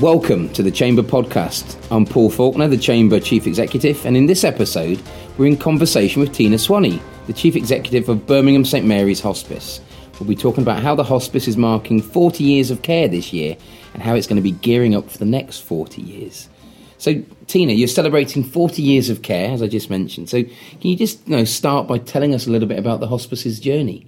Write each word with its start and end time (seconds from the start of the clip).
Welcome 0.00 0.50
to 0.50 0.62
the 0.62 0.70
Chamber 0.70 1.00
Podcast. 1.00 1.74
I'm 1.90 2.04
Paul 2.04 2.28
Faulkner, 2.28 2.68
the 2.68 2.76
Chamber 2.76 3.18
Chief 3.18 3.46
Executive, 3.46 4.04
and 4.04 4.14
in 4.14 4.26
this 4.26 4.44
episode, 4.44 5.00
we're 5.38 5.46
in 5.46 5.56
conversation 5.56 6.20
with 6.20 6.34
Tina 6.34 6.56
Swani, 6.56 7.00
the 7.26 7.32
Chief 7.32 7.56
Executive 7.56 8.06
of 8.10 8.26
Birmingham 8.26 8.66
St 8.66 8.84
Mary's 8.84 9.20
Hospice. 9.20 9.80
We'll 10.20 10.28
be 10.28 10.36
talking 10.36 10.62
about 10.62 10.82
how 10.82 10.94
the 10.94 11.02
hospice 11.02 11.48
is 11.48 11.56
marking 11.56 12.02
40 12.02 12.44
years 12.44 12.70
of 12.70 12.82
care 12.82 13.08
this 13.08 13.32
year 13.32 13.56
and 13.94 14.02
how 14.02 14.14
it's 14.14 14.26
going 14.26 14.36
to 14.36 14.42
be 14.42 14.50
gearing 14.50 14.94
up 14.94 15.08
for 15.08 15.16
the 15.16 15.24
next 15.24 15.60
40 15.60 16.02
years. 16.02 16.50
So, 16.98 17.22
Tina, 17.46 17.72
you're 17.72 17.88
celebrating 17.88 18.44
40 18.44 18.82
years 18.82 19.08
of 19.08 19.22
care, 19.22 19.50
as 19.50 19.62
I 19.62 19.66
just 19.66 19.88
mentioned. 19.88 20.28
So, 20.28 20.42
can 20.42 20.54
you 20.82 20.96
just 20.96 21.26
you 21.26 21.38
know, 21.38 21.44
start 21.44 21.88
by 21.88 21.96
telling 21.96 22.34
us 22.34 22.46
a 22.46 22.50
little 22.50 22.68
bit 22.68 22.78
about 22.78 23.00
the 23.00 23.08
hospice's 23.08 23.58
journey? 23.58 24.06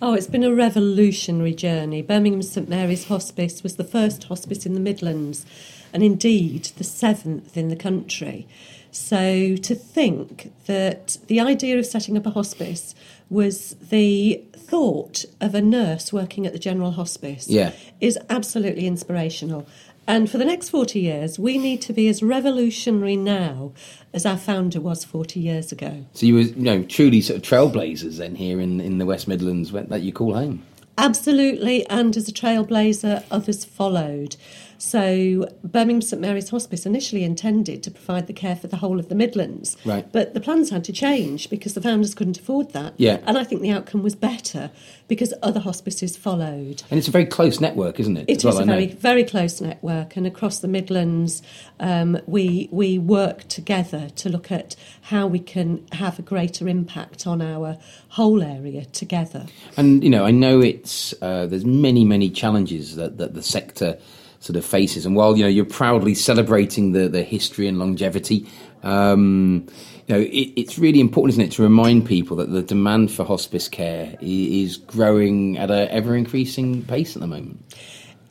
Oh, 0.00 0.12
it's 0.12 0.26
been 0.26 0.44
a 0.44 0.54
revolutionary 0.54 1.54
journey. 1.54 2.02
Birmingham 2.02 2.42
St 2.42 2.68
Mary's 2.68 3.06
Hospice 3.06 3.62
was 3.62 3.76
the 3.76 3.84
first 3.84 4.24
hospice 4.24 4.66
in 4.66 4.74
the 4.74 4.80
Midlands 4.80 5.46
and 5.92 6.02
indeed 6.02 6.64
the 6.76 6.84
seventh 6.84 7.56
in 7.56 7.68
the 7.68 7.76
country. 7.76 8.46
So 8.90 9.56
to 9.56 9.74
think 9.74 10.52
that 10.66 11.16
the 11.28 11.40
idea 11.40 11.78
of 11.78 11.86
setting 11.86 12.16
up 12.16 12.26
a 12.26 12.30
hospice 12.30 12.94
was 13.30 13.74
the 13.90 14.42
thought 14.54 15.24
of 15.40 15.54
a 15.54 15.62
nurse 15.62 16.12
working 16.12 16.46
at 16.46 16.52
the 16.52 16.58
General 16.58 16.92
Hospice 16.92 17.48
Yeah. 17.48 17.72
is 18.00 18.18
absolutely 18.28 18.86
inspirational. 18.86 19.66
And 20.08 20.30
for 20.30 20.38
the 20.38 20.44
next 20.44 20.68
40 20.68 21.00
years, 21.00 21.38
we 21.38 21.58
need 21.58 21.82
to 21.82 21.92
be 21.92 22.08
as 22.08 22.22
revolutionary 22.22 23.16
now 23.16 23.72
as 24.14 24.24
our 24.24 24.36
founder 24.36 24.80
was 24.80 25.04
40 25.04 25.40
years 25.40 25.72
ago. 25.72 26.06
So, 26.12 26.26
you 26.26 26.34
were 26.34 26.40
you 26.40 26.54
know, 26.56 26.82
truly 26.84 27.20
sort 27.20 27.38
of 27.38 27.42
trailblazers 27.42 28.18
then 28.18 28.36
here 28.36 28.60
in, 28.60 28.80
in 28.80 28.98
the 28.98 29.06
West 29.06 29.26
Midlands 29.26 29.72
that 29.72 30.02
you 30.02 30.12
call 30.12 30.34
home. 30.34 30.62
Absolutely, 30.98 31.86
and 31.88 32.16
as 32.16 32.28
a 32.28 32.32
trailblazer, 32.32 33.22
others 33.30 33.64
followed. 33.64 34.36
So, 34.78 35.48
Birmingham 35.64 36.02
St 36.02 36.20
Mary's 36.20 36.50
Hospice 36.50 36.86
initially 36.86 37.24
intended 37.24 37.82
to 37.82 37.90
provide 37.90 38.26
the 38.26 38.32
care 38.32 38.56
for 38.56 38.66
the 38.66 38.76
whole 38.76 38.98
of 38.98 39.08
the 39.08 39.14
Midlands. 39.14 39.76
Right. 39.84 40.10
But 40.12 40.34
the 40.34 40.40
plans 40.40 40.70
had 40.70 40.84
to 40.84 40.92
change 40.92 41.50
because 41.50 41.74
the 41.74 41.80
founders 41.80 42.14
couldn't 42.14 42.38
afford 42.38 42.72
that. 42.72 42.94
Yeah. 42.96 43.18
And 43.26 43.38
I 43.38 43.44
think 43.44 43.62
the 43.62 43.70
outcome 43.70 44.02
was 44.02 44.14
better 44.14 44.70
because 45.08 45.32
other 45.42 45.60
hospices 45.60 46.16
followed. 46.16 46.82
And 46.90 46.98
it's 46.98 47.08
a 47.08 47.10
very 47.10 47.26
close 47.26 47.60
network, 47.60 48.00
isn't 48.00 48.16
it? 48.16 48.24
It 48.28 48.38
is 48.38 48.44
well, 48.44 48.58
a 48.58 48.64
very, 48.64 48.86
very 48.86 49.24
close 49.24 49.60
network, 49.60 50.16
and 50.16 50.26
across 50.26 50.58
the 50.58 50.68
Midlands, 50.68 51.42
um, 51.80 52.18
we 52.26 52.68
we 52.70 52.98
work 52.98 53.48
together 53.48 54.10
to 54.16 54.28
look 54.28 54.50
at 54.50 54.76
how 55.02 55.26
we 55.26 55.38
can 55.38 55.86
have 55.92 56.18
a 56.18 56.22
greater 56.22 56.68
impact 56.68 57.26
on 57.26 57.40
our 57.40 57.78
whole 58.08 58.42
area 58.42 58.84
together. 58.86 59.46
And 59.76 60.02
you 60.02 60.10
know, 60.10 60.24
I 60.24 60.30
know 60.30 60.60
it's 60.60 61.14
uh, 61.22 61.46
there's 61.46 61.64
many 61.64 62.04
many 62.04 62.30
challenges 62.30 62.96
that, 62.96 63.18
that 63.18 63.34
the 63.34 63.42
sector 63.42 63.98
sort 64.46 64.56
of 64.56 64.64
faces. 64.64 65.04
And 65.06 65.14
while 65.16 65.36
you 65.36 65.42
know 65.44 65.48
you're 65.48 65.64
proudly 65.64 66.14
celebrating 66.14 66.92
the 66.92 67.08
the 67.08 67.22
history 67.22 67.66
and 67.68 67.78
longevity, 67.78 68.46
um, 68.82 69.66
you 70.06 70.14
know 70.14 70.20
it, 70.20 70.52
it's 70.56 70.78
really 70.78 71.00
important, 71.00 71.34
isn't 71.34 71.44
it, 71.44 71.52
to 71.56 71.62
remind 71.62 72.06
people 72.06 72.36
that 72.38 72.50
the 72.52 72.62
demand 72.62 73.10
for 73.10 73.24
hospice 73.24 73.68
care 73.68 74.16
is 74.20 74.76
growing 74.76 75.58
at 75.58 75.70
an 75.70 75.88
ever 75.88 76.16
increasing 76.16 76.82
pace 76.84 77.16
at 77.16 77.20
the 77.20 77.26
moment. 77.26 77.62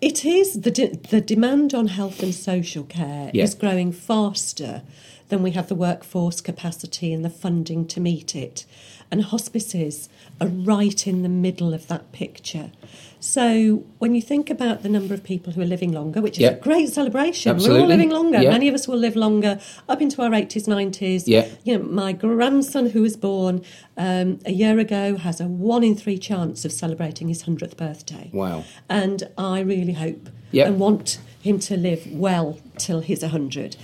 It 0.01 0.25
is 0.25 0.61
the 0.61 0.71
de- 0.71 0.95
the 1.09 1.21
demand 1.21 1.73
on 1.73 1.87
health 1.87 2.21
and 2.23 2.33
social 2.33 2.83
care 2.83 3.31
Yeah. 3.33 3.43
is 3.43 3.55
growing 3.55 3.91
faster 3.91 4.81
than 5.29 5.41
we 5.43 5.51
have 5.51 5.67
the 5.67 5.75
workforce 5.75 6.39
capacity 6.41 7.11
and 7.13 7.25
the 7.25 7.29
funding 7.29 7.85
to 7.87 7.99
meet 7.99 8.35
it, 8.35 8.65
and 9.11 9.23
hospices 9.23 10.09
are 10.39 10.47
right 10.47 11.07
in 11.07 11.21
the 11.23 11.29
middle 11.29 11.73
of 11.73 11.87
that 11.87 12.11
picture. 12.11 12.71
So 13.19 13.83
when 13.97 14.13
you 14.13 14.21
think 14.21 14.49
about 14.49 14.83
the 14.83 14.89
number 14.89 15.13
of 15.13 15.23
people 15.23 15.53
who 15.53 15.61
are 15.61 15.65
living 15.65 15.91
longer, 15.91 16.21
which 16.21 16.37
is 16.37 16.41
Yeah. 16.43 16.49
a 16.51 16.59
great 16.59 16.89
celebration, 16.89 17.57
we're 17.57 17.79
all 17.79 17.87
living 17.87 18.09
longer. 18.11 18.41
Yeah. 18.41 18.51
Many 18.51 18.67
of 18.67 18.75
us 18.75 18.87
will 18.87 18.97
live 18.97 19.15
longer 19.15 19.59
up 19.89 20.01
into 20.01 20.21
our 20.21 20.33
eighties, 20.33 20.67
nineties. 20.67 21.27
Yeah. 21.27 21.47
You 21.63 21.77
know, 21.79 21.83
my 21.85 22.13
grandson 22.13 22.89
who 22.91 23.01
was 23.01 23.15
born 23.17 23.63
um, 23.97 24.39
a 24.45 24.51
year 24.51 24.77
ago 24.79 25.15
has 25.17 25.39
a 25.41 25.45
one 25.47 25.83
in 25.83 25.95
three 25.95 26.17
chance 26.19 26.65
of 26.65 26.71
celebrating 26.71 27.27
his 27.29 27.43
hundredth 27.43 27.77
birthday 27.77 28.29
Wow. 28.33 28.63
and 28.89 29.23
I 29.37 29.61
really 29.61 29.93
hope 29.93 30.29
Yep. 30.51 30.67
and 30.67 30.79
want 30.79 31.17
him 31.41 31.59
to 31.59 31.75
live 31.77 32.07
well 32.11 32.57
till 32.77 32.99
he's 33.01 33.21
100. 33.23 33.75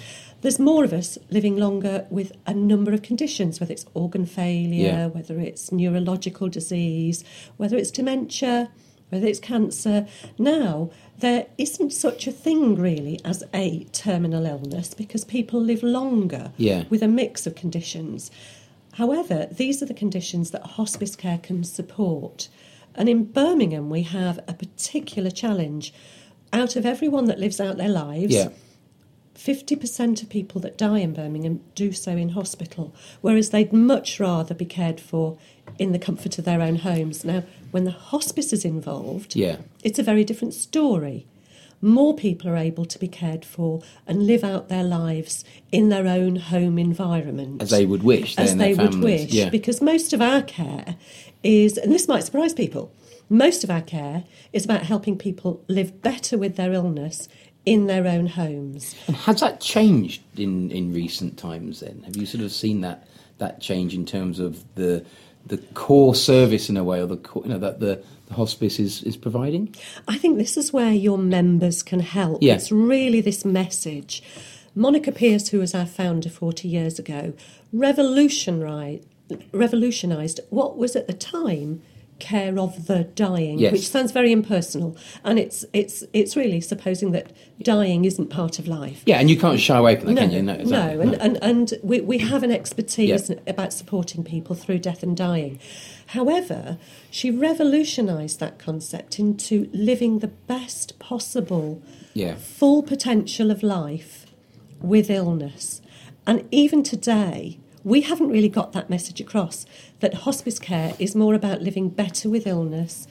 There's 0.42 0.60
more 0.60 0.84
of 0.84 0.92
us 0.94 1.18
living 1.30 1.56
longer 1.58 2.08
with 2.10 2.32
a 2.48 2.54
number 2.54 2.92
of 2.94 3.02
conditions, 3.04 3.60
whether 3.60 3.74
it's 3.74 3.86
organ 3.94 4.26
failure, 4.26 4.84
Yeah. 4.86 5.08
whether 5.08 5.40
it's 5.40 5.72
neurological 5.72 6.50
disease, 6.50 7.24
whether 7.58 7.78
it's 7.78 7.92
dementia, 7.92 8.70
whether 9.10 9.28
it's 9.28 9.40
cancer. 9.40 10.08
Now, 10.40 10.90
there 11.20 11.46
isn't 11.58 11.92
such 11.94 12.26
a 12.26 12.32
thing 12.32 12.76
really 12.76 13.20
as 13.24 13.44
a 13.54 13.84
terminal 13.92 14.46
illness 14.46 14.94
because 14.96 15.24
people 15.26 15.60
live 15.62 15.84
longer 15.84 16.52
Yeah. 16.58 16.86
with 16.90 17.04
a 17.04 17.08
mix 17.08 17.46
of 17.46 17.54
conditions. 17.54 18.32
However, 18.94 19.48
these 19.52 19.82
are 19.84 19.86
the 19.86 19.94
conditions 19.94 20.52
that 20.52 20.64
hospice 20.64 21.16
care 21.16 21.38
can 21.38 21.64
support. 21.64 22.48
And 22.96 23.08
in 23.08 23.26
Birmingham, 23.26 23.90
we 23.90 24.02
have 24.04 24.40
a 24.48 24.54
particular 24.54 25.30
challenge. 25.30 25.94
Out 26.52 26.76
of 26.76 26.86
everyone 26.86 27.26
that 27.26 27.40
lives 27.40 27.62
out 27.62 27.78
their 27.78 27.88
lives, 27.90 28.34
Yeah. 28.34 28.50
50% 29.46 30.22
of 30.22 30.30
people 30.30 30.62
that 30.62 30.78
die 30.78 31.00
in 31.00 31.14
Birmingham 31.14 31.62
do 31.74 31.92
so 31.92 32.12
in 32.12 32.30
hospital, 32.30 32.94
whereas 33.22 33.50
they'd 33.50 33.74
much 33.74 34.20
rather 34.20 34.54
be 34.54 34.66
cared 34.66 35.00
for 35.00 35.38
in 35.80 35.94
the 35.94 36.00
comfort 36.00 36.38
of 36.38 36.46
their 36.46 36.62
own 36.62 36.76
homes. 36.78 37.26
Now, 37.26 37.44
when 37.72 37.86
the 37.86 37.92
hospice 37.92 38.54
is 38.54 38.64
involved, 38.66 39.36
Yeah. 39.36 39.58
it's 39.84 39.98
a 39.98 40.04
very 40.04 40.24
different 40.24 40.54
story. 40.54 41.26
More 41.82 42.14
people 42.16 42.48
are 42.52 42.58
able 42.58 42.86
to 42.86 43.00
be 43.00 43.08
cared 43.08 43.44
for 43.44 43.82
and 44.06 44.28
live 44.28 44.44
out 44.44 44.70
their 44.70 44.84
lives 44.84 45.44
in 45.72 45.90
their 45.90 46.06
own 46.08 46.36
home 46.36 46.78
environment. 46.78 47.64
As 47.64 47.72
they 47.72 47.88
would 47.88 48.04
wish. 48.04 48.38
As 48.38 48.56
they 48.56 48.76
would 48.76 48.92
families. 48.94 49.24
wish. 49.26 49.34
Yeah. 49.34 49.50
Because 49.50 49.82
most 49.82 50.14
of 50.14 50.22
our 50.22 50.44
care 50.44 50.98
is, 51.42 51.80
and 51.80 51.92
this 51.92 52.08
might 52.08 52.24
surprise 52.24 52.54
people, 52.54 52.92
most 53.28 53.64
of 53.64 53.72
our 53.72 53.82
care 53.82 54.26
is 54.54 54.66
about 54.66 54.84
helping 54.84 55.18
people 55.18 55.64
live 55.68 56.04
better 56.04 56.38
with 56.38 56.56
their 56.58 56.74
illness 56.74 57.28
in 57.66 57.88
their 57.88 58.08
own 58.08 58.28
homes. 58.28 58.96
And 59.08 59.16
has 59.16 59.40
that 59.42 59.62
changed 59.62 60.22
in, 60.38 60.72
in 60.72 60.94
recent 60.94 61.38
times? 61.38 61.82
Then 61.82 62.04
have 62.06 62.16
you 62.16 62.26
sort 62.26 62.44
of 62.44 62.52
seen 62.52 62.82
that 62.82 63.08
that 63.38 63.60
change 63.60 63.94
in 63.94 64.06
terms 64.06 64.40
of 64.40 64.64
the 64.76 65.06
the 65.48 65.58
core 65.74 66.14
service 66.14 66.70
in 66.70 66.78
a 66.78 66.84
way, 66.84 67.02
or 67.02 67.08
the 67.08 67.18
core, 67.18 67.44
you 67.44 67.50
know 67.50 67.58
that 67.58 67.80
the, 67.80 68.04
the 68.28 68.34
hospice 68.34 68.80
is 68.80 69.04
is 69.04 69.18
providing? 69.18 69.76
I 70.08 70.18
think 70.18 70.38
this 70.38 70.58
is 70.58 70.72
where 70.72 70.94
your 70.94 71.18
members 71.18 71.84
can 71.84 72.00
help. 72.00 72.42
Yeah. 72.42 72.56
It's 72.56 72.72
really 72.72 73.22
this 73.22 73.44
message. 73.44 74.24
Monica 74.74 75.12
Pierce, 75.12 75.50
who 75.50 75.60
was 75.60 75.76
our 75.76 75.86
founder 75.86 76.30
40 76.30 76.68
years 76.68 76.98
ago, 76.98 77.34
revolutionised, 77.74 79.06
revolutionised 79.52 80.40
what 80.50 80.78
was 80.78 80.96
at 80.96 81.08
the 81.08 81.14
time 81.14 81.82
care 82.22 82.58
of 82.58 82.88
the 82.88 83.04
dying, 83.04 83.60
Yes. 83.60 83.74
which 83.74 83.90
sounds 83.90 84.12
very 84.14 84.32
impersonal. 84.32 84.96
And 85.26 85.38
it's, 85.38 85.66
it's, 85.74 86.04
it's 86.14 86.38
really 86.38 86.62
supposing 86.62 87.12
that 87.12 87.32
dying 87.62 88.06
isn't 88.06 88.30
part 88.30 88.60
of 88.60 88.68
life. 88.68 89.04
Yeah, 89.06 89.20
and 89.20 89.30
you 89.30 89.38
can't 89.38 89.60
shy 89.60 89.78
away 89.78 89.98
from 89.98 90.16
that, 90.16 90.16
No, 90.16 90.22
can 90.22 90.32
you? 90.32 90.42
No, 90.42 90.54
exactly. 90.54 90.72
no, 90.78 91.02
and, 91.02 91.22
and, 91.22 91.44
and 91.44 91.74
we, 91.84 92.00
we 92.00 92.18
have 92.20 92.44
an 92.44 92.52
expertise 92.52 93.30
Yeah. 93.30 93.36
about 93.48 93.74
supporting 93.74 94.24
people 94.24 94.56
through 94.56 94.80
death 94.80 95.04
and 95.04 95.18
dying. 95.18 95.60
However, 96.08 96.78
she 97.10 97.30
revolutionised 97.32 98.40
that 98.40 98.58
concept 98.60 99.20
into 99.20 99.70
living 99.74 100.20
the 100.20 100.28
best 100.28 100.98
possible 101.00 101.82
yeah, 102.14 102.36
full 102.36 102.84
potential 102.84 103.52
of 103.52 103.64
life 103.64 104.26
with 104.82 105.10
illness. 105.10 105.82
And 106.28 106.48
even 106.52 106.84
today, 106.84 107.58
we 107.84 108.02
haven't 108.02 108.30
really 108.30 108.50
got 108.50 108.74
that 108.74 108.90
message 108.90 109.20
across 109.20 109.66
that 110.00 110.14
hospice 110.14 110.60
care 110.60 110.94
is 111.00 111.16
more 111.16 111.34
about 111.34 111.62
living 111.62 111.90
better 111.90 112.30
with 112.30 112.46
illness, 112.46 113.08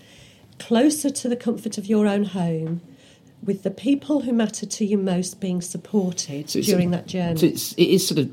closer 0.59 1.11
to 1.11 1.29
the 1.29 1.37
comfort 1.37 1.79
of 1.79 1.87
your 1.87 2.07
own 2.07 2.25
home, 2.25 2.81
with 3.43 3.63
the 3.63 3.71
people 3.71 4.21
who 4.21 4.33
matter 4.33 4.67
to 4.67 4.85
you 4.85 4.99
most 4.99 5.41
being 5.41 5.61
supported 5.61 6.51
So 6.51 6.61
during 6.61 6.91
that 6.91 7.07
journey. 7.07 7.39
So 7.39 7.47
it's, 7.47 7.73
it 7.73 7.85
is 7.85 8.07
sort 8.07 8.19
of 8.19 8.31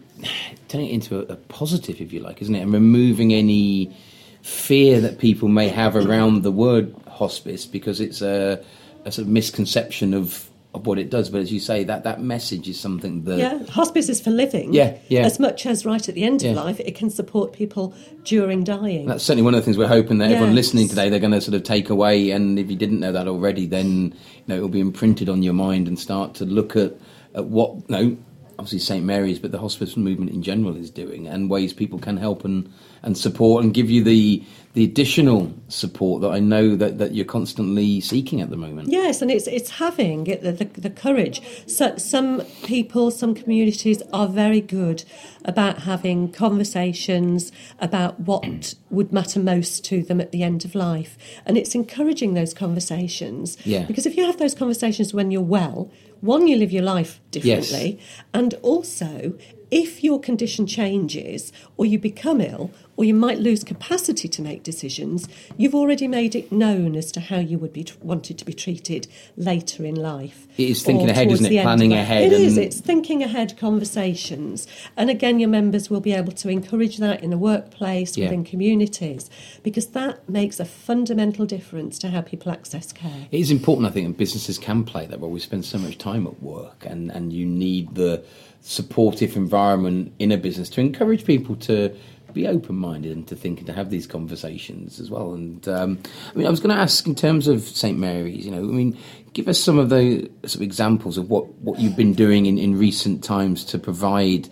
turning 0.68 0.88
it 0.88 0.94
into 0.94 1.20
a, 1.20 1.34
a 1.34 1.36
positive, 1.36 2.02
if 2.02 2.12
you 2.12 2.20
like, 2.20 2.42
isn't 2.42 2.54
it? 2.54 2.62
And 2.62 2.74
removing 2.74 3.34
any 3.34 3.96
fear 4.42 5.00
that 5.02 5.20
people 5.20 5.48
may 5.48 5.70
have 5.70 5.96
around 5.96 6.44
the 6.44 6.52
word 6.52 6.94
hospice 7.08 7.66
because 7.66 8.02
it's 8.02 8.22
a, 8.22 8.64
a 9.06 9.12
sort 9.12 9.26
of 9.26 9.32
misconception 9.32 10.14
of, 10.14 10.50
of 10.78 10.88
what 10.88 10.98
it 10.98 11.10
does. 11.10 11.30
But 11.30 11.42
as 11.42 11.52
you 11.52 11.60
say, 11.60 11.84
that, 11.84 12.04
that 12.06 12.22
message 12.22 12.70
is 12.70 12.80
something 12.80 13.24
that. 13.26 13.38
yeah, 13.38 13.64
hospice 13.66 14.10
is 14.10 14.22
for 14.22 14.30
living. 14.32 14.74
Yeah, 14.74 14.98
yeah. 15.10 15.22
As 15.26 15.40
much 15.40 15.66
as 15.66 15.86
right 15.86 16.08
at 16.08 16.16
the 16.16 16.24
end 16.24 16.42
Yeah. 16.42 16.52
of 16.52 16.56
life, 16.58 16.80
it 16.80 16.96
can 16.96 17.10
support 17.10 17.54
people 17.54 17.94
during 18.24 18.64
dying. 18.64 19.06
That's 19.08 19.24
certainly 19.24 19.44
one 19.44 19.54
of 19.54 19.60
the 19.62 19.66
things 19.66 19.78
we're 19.78 19.88
hoping 19.88 20.18
that 20.20 20.32
everyone 20.32 20.56
listening 20.56 20.88
today 20.88 21.10
they're 21.10 21.20
going 21.20 21.32
to 21.34 21.42
sort 21.42 21.56
of 21.56 21.64
take 21.64 21.90
away. 21.90 22.32
And 22.32 22.58
if 22.58 22.70
you 22.70 22.76
didn't 22.78 23.00
know 23.00 23.12
that 23.12 23.28
already, 23.28 23.66
then 23.66 24.14
you 24.14 24.44
know 24.48 24.56
it 24.56 24.62
will 24.62 24.70
be 24.70 24.80
imprinted 24.80 25.30
on 25.30 25.44
your 25.44 25.54
mind 25.54 25.88
and 25.88 26.00
start 26.00 26.34
to 26.36 26.46
look 26.46 26.76
at, 26.76 26.94
at 27.36 27.46
what 27.46 27.76
you 27.76 27.84
know 27.90 28.18
obviously 28.60 28.80
St 28.80 29.06
Mary's, 29.06 29.40
but 29.40 29.52
the 29.52 29.60
hospice 29.60 29.96
movement 29.96 30.32
in 30.32 30.42
general 30.42 30.76
is 30.76 30.90
doing, 30.90 31.28
and 31.28 31.50
ways 31.50 31.74
people 31.74 32.00
can 32.00 32.18
help 32.18 32.44
and, 32.44 32.72
and 33.04 33.18
support 33.18 33.64
and 33.64 33.74
give 33.74 33.90
you 33.90 34.04
the 34.04 34.44
the 34.78 34.84
additional 34.84 35.52
support 35.70 36.22
that 36.22 36.30
I 36.30 36.38
know 36.38 36.76
that, 36.76 37.00
that 37.00 37.16
you're 37.16 37.26
constantly 37.26 38.00
seeking 38.00 38.42
at 38.42 38.52
the 38.52 38.58
moment. 38.58 38.90
Yes, 38.90 39.24
and 39.24 39.32
it's 39.32 39.48
it's 39.48 39.72
having 39.72 40.26
the, 40.26 40.52
the, 40.52 40.66
the 40.66 40.92
courage. 40.92 41.42
So, 41.66 41.98
some 41.98 42.42
people, 42.64 43.10
some 43.10 43.34
communities 43.34 44.04
are 44.14 44.28
very 44.28 44.62
good 44.62 45.04
about 45.44 45.80
having 45.80 46.32
conversations 46.32 47.52
about 47.80 48.20
what 48.20 48.76
would 48.92 49.12
matter 49.12 49.40
most 49.40 49.84
to 49.86 50.04
them 50.04 50.22
at 50.22 50.32
the 50.32 50.44
end 50.44 50.64
of 50.64 50.76
life, 50.76 51.18
and 51.44 51.58
it's 51.58 51.74
encouraging 51.74 52.36
those 52.36 52.54
conversations. 52.54 53.58
Yeah. 53.66 53.86
Because 53.86 54.06
if 54.06 54.16
you 54.16 54.26
have 54.26 54.38
those 54.38 54.54
conversations 54.54 55.12
when 55.12 55.32
you're 55.32 55.42
well, 55.42 55.92
one, 56.22 56.48
you 56.48 56.58
live 56.58 56.72
your 56.72 56.84
life 56.84 57.20
differently, 57.32 57.98
Yes. 58.00 58.24
and 58.34 58.54
also 58.62 59.34
if 59.72 60.04
your 60.04 60.20
condition 60.20 60.66
changes 60.66 61.52
or 61.76 61.86
you 61.86 62.00
become 62.00 62.40
ill 62.42 62.72
or 62.96 63.06
you 63.06 63.14
might 63.14 63.38
lose 63.40 63.64
capacity 63.64 64.28
to 64.28 64.42
make 64.42 64.64
decisions, 64.64 65.28
you've 65.56 65.76
already 65.76 66.08
made 66.08 66.36
it 66.36 66.52
known 66.52 66.96
as 66.96 67.12
to 67.12 67.20
how 67.20 67.38
you 67.38 67.58
would 67.60 67.72
be 67.74 67.84
tr- 67.84 67.96
wanted 68.02 68.38
to 68.40 68.46
be 68.46 68.54
treated 68.54 69.08
later 69.36 69.86
in 69.86 69.94
life. 69.94 70.48
It 70.58 70.70
is 70.72 70.82
thinking 70.84 71.10
ahead, 71.10 71.32
isn't 71.32 71.46
it? 71.52 71.62
Planning 71.62 71.94
ahead 71.94 72.24
It 72.24 72.34
is. 72.34 72.58
and- 72.58 72.66
It's 72.66 72.80
thinking 72.80 73.22
ahead 73.22 73.56
conversations. 73.58 74.68
And 74.96 75.10
again, 75.10 75.40
your 75.40 75.50
members 75.50 75.90
will 75.90 76.00
be 76.02 76.14
able 76.14 76.32
to 76.34 76.50
encourage 76.50 76.98
that 76.98 77.24
in 77.24 77.30
the 77.30 77.38
workplace, 77.38 78.18
Yeah. 78.18 78.26
within 78.26 78.44
communities, 78.44 79.30
because 79.64 79.88
that 79.88 80.28
makes 80.30 80.60
a 80.60 80.66
fundamental 80.66 81.46
difference 81.46 82.00
to 82.00 82.10
how 82.10 82.22
people 82.22 82.52
access 82.52 82.92
care. 82.92 83.28
It 83.32 83.40
is 83.40 83.52
important, 83.52 83.88
I 83.88 83.92
think, 83.92 84.06
and 84.06 84.18
businesses 84.18 84.58
can 84.58 84.84
play 84.84 85.06
that 85.06 85.20
role. 85.22 85.30
We 85.30 85.40
spend 85.40 85.66
so 85.66 85.78
much 85.78 85.98
time 86.00 86.26
at 86.26 86.42
work, 86.42 86.86
and, 86.90 87.12
and 87.12 87.32
you 87.32 87.46
need 87.46 87.94
the 87.96 88.24
supportive 88.68 89.38
environment 89.38 90.14
in 90.20 90.32
a 90.32 90.38
business 90.38 90.70
to 90.70 90.82
encourage 90.82 91.26
people 91.26 91.56
to 91.56 91.96
be 92.34 92.48
open 92.48 92.76
minded 92.76 93.16
and 93.16 93.28
to 93.28 93.36
think 93.36 93.60
and 93.60 93.68
to 93.68 93.74
have 93.74 93.90
these 93.90 94.06
conversations 94.06 95.00
as 95.00 95.10
well. 95.10 95.34
And 95.34 95.66
um, 95.70 96.00
I 96.34 96.38
mean, 96.38 96.46
I 96.46 96.50
was 96.50 96.60
going 96.60 96.76
to 96.76 96.82
ask 96.82 97.08
in 97.08 97.16
terms 97.16 97.48
of 97.48 97.62
St 97.64 97.98
Mary's, 97.98 98.46
you 98.46 98.52
know, 98.52 98.60
I 98.60 98.62
mean, 98.62 98.98
give 99.34 99.48
us 99.48 99.58
some 99.58 99.80
of 99.80 99.90
the 99.90 100.30
examples 100.60 101.18
of 101.18 101.30
what, 101.30 101.48
what 101.56 101.80
you've 101.80 101.96
been 101.96 102.14
doing 102.14 102.46
in, 102.46 102.58
in 102.58 102.78
recent 102.78 103.24
times 103.24 103.64
to 103.66 103.80
provide. 103.80 104.50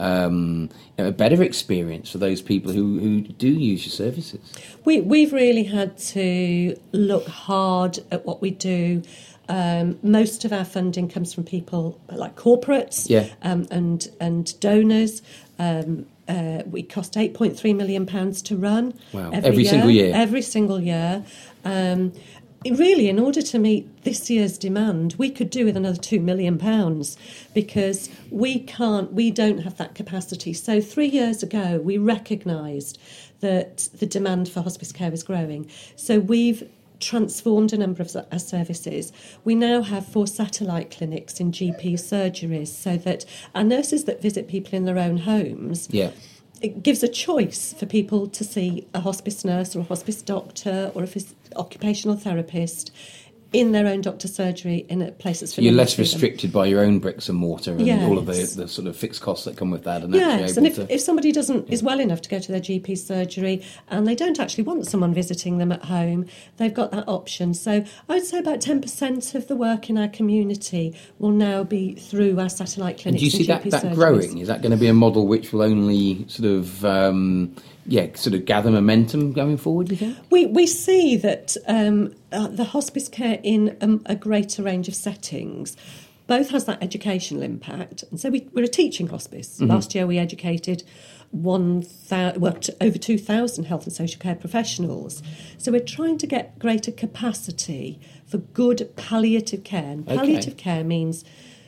Um, 0.00 0.68
you 0.98 1.04
know, 1.04 1.10
a 1.10 1.12
better 1.12 1.44
experience 1.44 2.10
for 2.10 2.18
those 2.18 2.42
people 2.42 2.72
who, 2.72 2.98
who 2.98 3.20
do 3.20 3.46
use 3.46 3.84
your 3.86 3.92
services. 3.92 4.40
We, 4.84 5.00
we've 5.00 5.32
really 5.32 5.62
had 5.62 5.96
to 5.98 6.76
look 6.90 7.28
hard 7.28 8.00
at 8.10 8.26
what 8.26 8.42
we 8.42 8.50
do. 8.50 9.02
Um, 9.48 9.98
most 10.02 10.44
of 10.44 10.52
our 10.52 10.64
funding 10.64 11.08
comes 11.08 11.34
from 11.34 11.44
people 11.44 12.00
like 12.10 12.36
corporates 12.36 13.08
Yeah. 13.08 13.28
um, 13.42 13.66
and 13.70 14.08
and 14.20 14.58
donors. 14.60 15.22
Um, 15.58 16.06
uh, 16.28 16.62
we 16.66 16.82
cost 16.82 17.16
eight 17.16 17.34
point 17.34 17.58
three 17.58 17.74
million 17.74 18.06
pounds 18.06 18.40
to 18.42 18.56
run. 18.56 18.94
Wow. 19.12 19.30
Every 19.32 19.62
year, 19.62 19.70
single 19.70 19.90
year? 19.90 20.12
Every 20.14 20.42
single 20.42 20.80
year. 20.80 21.24
Um, 21.64 22.12
really, 22.64 23.08
in 23.08 23.18
order 23.18 23.42
to 23.42 23.58
meet 23.58 24.04
this 24.04 24.30
year's 24.30 24.56
demand, 24.56 25.14
we 25.18 25.30
could 25.30 25.50
do 25.50 25.64
with 25.64 25.76
another 25.76 25.98
two 25.98 26.20
million 26.20 26.58
pounds 26.58 27.16
because 27.54 28.08
we 28.30 28.60
can't, 28.60 29.12
we 29.12 29.30
don't 29.32 29.58
have 29.58 29.76
that 29.78 29.94
capacity. 29.96 30.52
So 30.52 30.80
three 30.80 31.08
years 31.08 31.42
ago, 31.42 31.80
we 31.82 31.98
recognised 31.98 32.98
that 33.40 33.88
the 33.98 34.06
demand 34.06 34.48
for 34.48 34.62
hospice 34.62 34.92
care 34.92 35.10
was 35.10 35.24
growing. 35.24 35.68
So 35.96 36.20
we've 36.20 36.68
transformed 37.02 37.72
a 37.72 37.76
number 37.78 38.00
of 38.02 38.14
our 38.16 38.24
uh, 38.32 38.38
services. 38.38 39.12
We 39.44 39.54
now 39.54 39.82
have 39.82 40.06
four 40.06 40.26
satellite 40.26 40.90
clinics 40.90 41.40
in 41.40 41.52
GP 41.52 41.94
surgeries 41.94 42.68
so 42.68 42.96
that 42.98 43.24
our 43.54 43.64
nurses 43.64 44.04
that 44.04 44.22
visit 44.22 44.48
people 44.48 44.74
in 44.74 44.84
their 44.86 44.98
own 44.98 45.18
homes 45.18 45.88
Yeah. 45.90 46.12
it 46.62 46.82
gives 46.82 47.02
a 47.02 47.08
choice 47.08 47.74
for 47.78 47.86
people 47.86 48.28
to 48.28 48.44
see 48.44 48.86
a 48.94 49.00
hospice 49.00 49.44
nurse 49.44 49.74
or 49.76 49.80
a 49.80 49.88
hospice 49.94 50.22
doctor 50.22 50.92
or 50.94 51.02
a 51.02 51.06
phys- 51.06 51.34
occupational 51.56 52.16
therapist 52.16 52.92
in 53.52 53.72
their 53.72 53.86
own 53.86 54.00
doctor's 54.00 54.34
surgery 54.34 54.86
in 54.88 55.02
a 55.02 55.12
place 55.12 55.40
that's 55.40 55.58
You're 55.58 55.72
less 55.72 55.98
restricted 55.98 56.52
by 56.52 56.66
your 56.66 56.80
own 56.80 56.98
bricks 56.98 57.28
and 57.28 57.38
mortar 57.38 57.72
and 57.72 58.04
all 58.04 58.18
of 58.18 58.26
the, 58.26 58.32
the 58.56 58.68
sort 58.68 58.88
of 58.88 58.96
fixed 58.96 59.20
costs 59.20 59.44
that 59.44 59.56
come 59.56 59.70
with 59.70 59.84
that. 59.84 60.02
And 60.02 60.14
Yes, 60.14 60.50
actually 60.50 60.56
and 60.56 60.66
if, 60.66 60.74
to, 60.76 60.94
if 60.94 61.00
somebody 61.00 61.32
doesn't 61.32 61.68
is 61.68 61.82
well 61.82 62.00
enough 62.00 62.22
to 62.22 62.28
go 62.28 62.38
to 62.38 62.52
their 62.52 62.60
GP 62.60 62.96
surgery 62.96 63.62
and 63.88 64.06
they 64.06 64.14
don't 64.14 64.40
actually 64.40 64.64
want 64.64 64.86
someone 64.86 65.12
visiting 65.12 65.58
them 65.58 65.70
at 65.70 65.84
home, 65.84 66.26
they've 66.56 66.72
got 66.72 66.90
that 66.92 67.06
option. 67.08 67.52
So 67.52 67.84
I 68.08 68.14
would 68.14 68.24
say 68.24 68.38
about 68.38 68.60
ten 68.60 68.80
percent 68.80 69.34
of 69.34 69.48
the 69.48 69.56
work 69.56 69.90
in 69.90 69.98
our 69.98 70.08
community 70.08 70.96
will 71.18 71.30
now 71.30 71.64
be 71.64 71.94
through 71.94 72.40
our 72.40 72.48
satellite 72.48 72.98
clinics 72.98 73.04
and 73.06 73.18
do 73.18 73.24
you 73.24 73.30
see 73.30 73.46
that, 73.46 73.62
GP 73.62 73.70
that 73.70 73.84
surgeries. 73.84 73.94
growing? 73.94 74.38
Is 74.38 74.48
that 74.48 74.62
going 74.62 74.72
to 74.72 74.78
be 74.78 74.88
a 74.88 74.94
model 74.94 75.26
which 75.26 75.52
will 75.52 75.62
only 75.62 76.26
sort 76.28 76.48
of, 76.48 76.84
um, 76.84 77.54
yeah, 77.86 78.06
sort 78.14 78.34
of 78.34 78.44
gather 78.44 78.70
momentum 78.70 79.32
going 79.32 79.56
forward, 79.56 79.90
you 79.90 79.96
think? 79.96 80.16
We, 80.30 80.46
we 80.46 80.66
see 80.66 81.16
that 81.16 81.56
um, 81.66 82.14
uh, 82.30 82.48
the 82.48 82.64
hospice 82.64 83.08
care 83.08 83.38
in 83.42 83.76
um, 83.80 84.02
a 84.06 84.14
greater 84.14 84.62
range 84.62 84.88
of 84.88 84.94
settings 84.94 85.76
both 86.28 86.50
has 86.50 86.64
that 86.66 86.82
educational 86.82 87.42
impact. 87.42 88.04
And 88.10 88.18
so 88.20 88.30
we, 88.30 88.48
we're 88.52 88.64
a 88.64 88.68
teaching 88.68 89.08
hospice. 89.08 89.60
Last 89.60 89.94
year 89.94 90.06
we 90.06 90.18
educated 90.18 90.84
one 91.32 91.84
thou- 92.08 92.34
well, 92.36 92.52
t- 92.54 92.72
over 92.80 92.96
2,000 92.96 93.64
health 93.64 93.84
and 93.84 93.92
social 93.92 94.20
care 94.20 94.36
professionals. 94.36 95.22
So 95.58 95.72
we're 95.72 95.80
trying 95.80 96.18
to 96.18 96.26
get 96.26 96.58
greater 96.58 96.92
capacity 96.92 97.98
for 98.24 98.38
good 98.38 98.94
palliative 98.96 99.64
care. 99.64 99.82
And 99.84 100.06
Okay. 100.08 100.16
palliative 100.16 100.56
care 100.56 100.84
means 100.84 101.24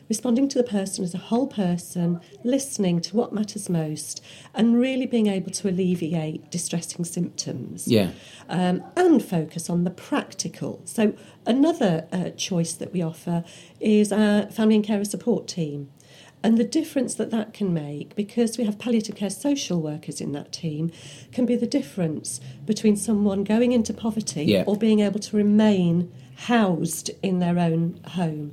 responding 0.08 0.48
to 0.48 0.58
the 0.58 0.64
person 0.68 1.04
as 1.04 1.14
a 1.14 1.18
whole 1.18 1.46
person, 1.46 2.20
listening 2.42 3.00
to 3.00 3.16
what 3.16 3.32
matters 3.32 3.68
most, 3.68 4.22
and 4.54 4.78
really 4.78 5.06
being 5.06 5.26
able 5.26 5.50
to 5.52 5.68
alleviate 5.68 6.50
distressing 6.50 7.04
symptoms 7.04 7.88
Yeah. 7.88 8.10
um, 8.48 8.82
and 8.96 9.22
focus 9.24 9.70
on 9.70 9.84
the 9.84 9.90
practical. 9.90 10.80
So, 10.84 11.14
another 11.46 12.06
uh, 12.12 12.30
choice 12.30 12.72
that 12.74 12.92
we 12.92 13.02
offer 13.02 13.44
is 13.80 14.12
our 14.12 14.46
family 14.50 14.76
and 14.76 14.84
carer 14.84 15.04
support 15.04 15.48
team. 15.48 15.90
And 16.42 16.58
the 16.58 16.64
difference 16.64 17.14
that 17.14 17.30
that 17.30 17.54
can 17.54 17.72
make, 17.72 18.14
because 18.14 18.58
we 18.58 18.64
have 18.64 18.78
palliative 18.78 19.16
care 19.16 19.30
social 19.30 19.80
workers 19.80 20.20
in 20.20 20.32
that 20.32 20.52
team, 20.52 20.92
can 21.32 21.46
be 21.46 21.56
the 21.56 21.66
difference 21.66 22.38
between 22.66 22.96
someone 22.96 23.44
going 23.44 23.72
into 23.72 23.94
poverty 23.94 24.44
Yeah. 24.44 24.64
or 24.66 24.76
being 24.76 25.00
able 25.00 25.20
to 25.20 25.36
remain 25.38 26.12
housed 26.36 27.10
in 27.22 27.38
their 27.38 27.58
own 27.58 27.98
home. 28.08 28.52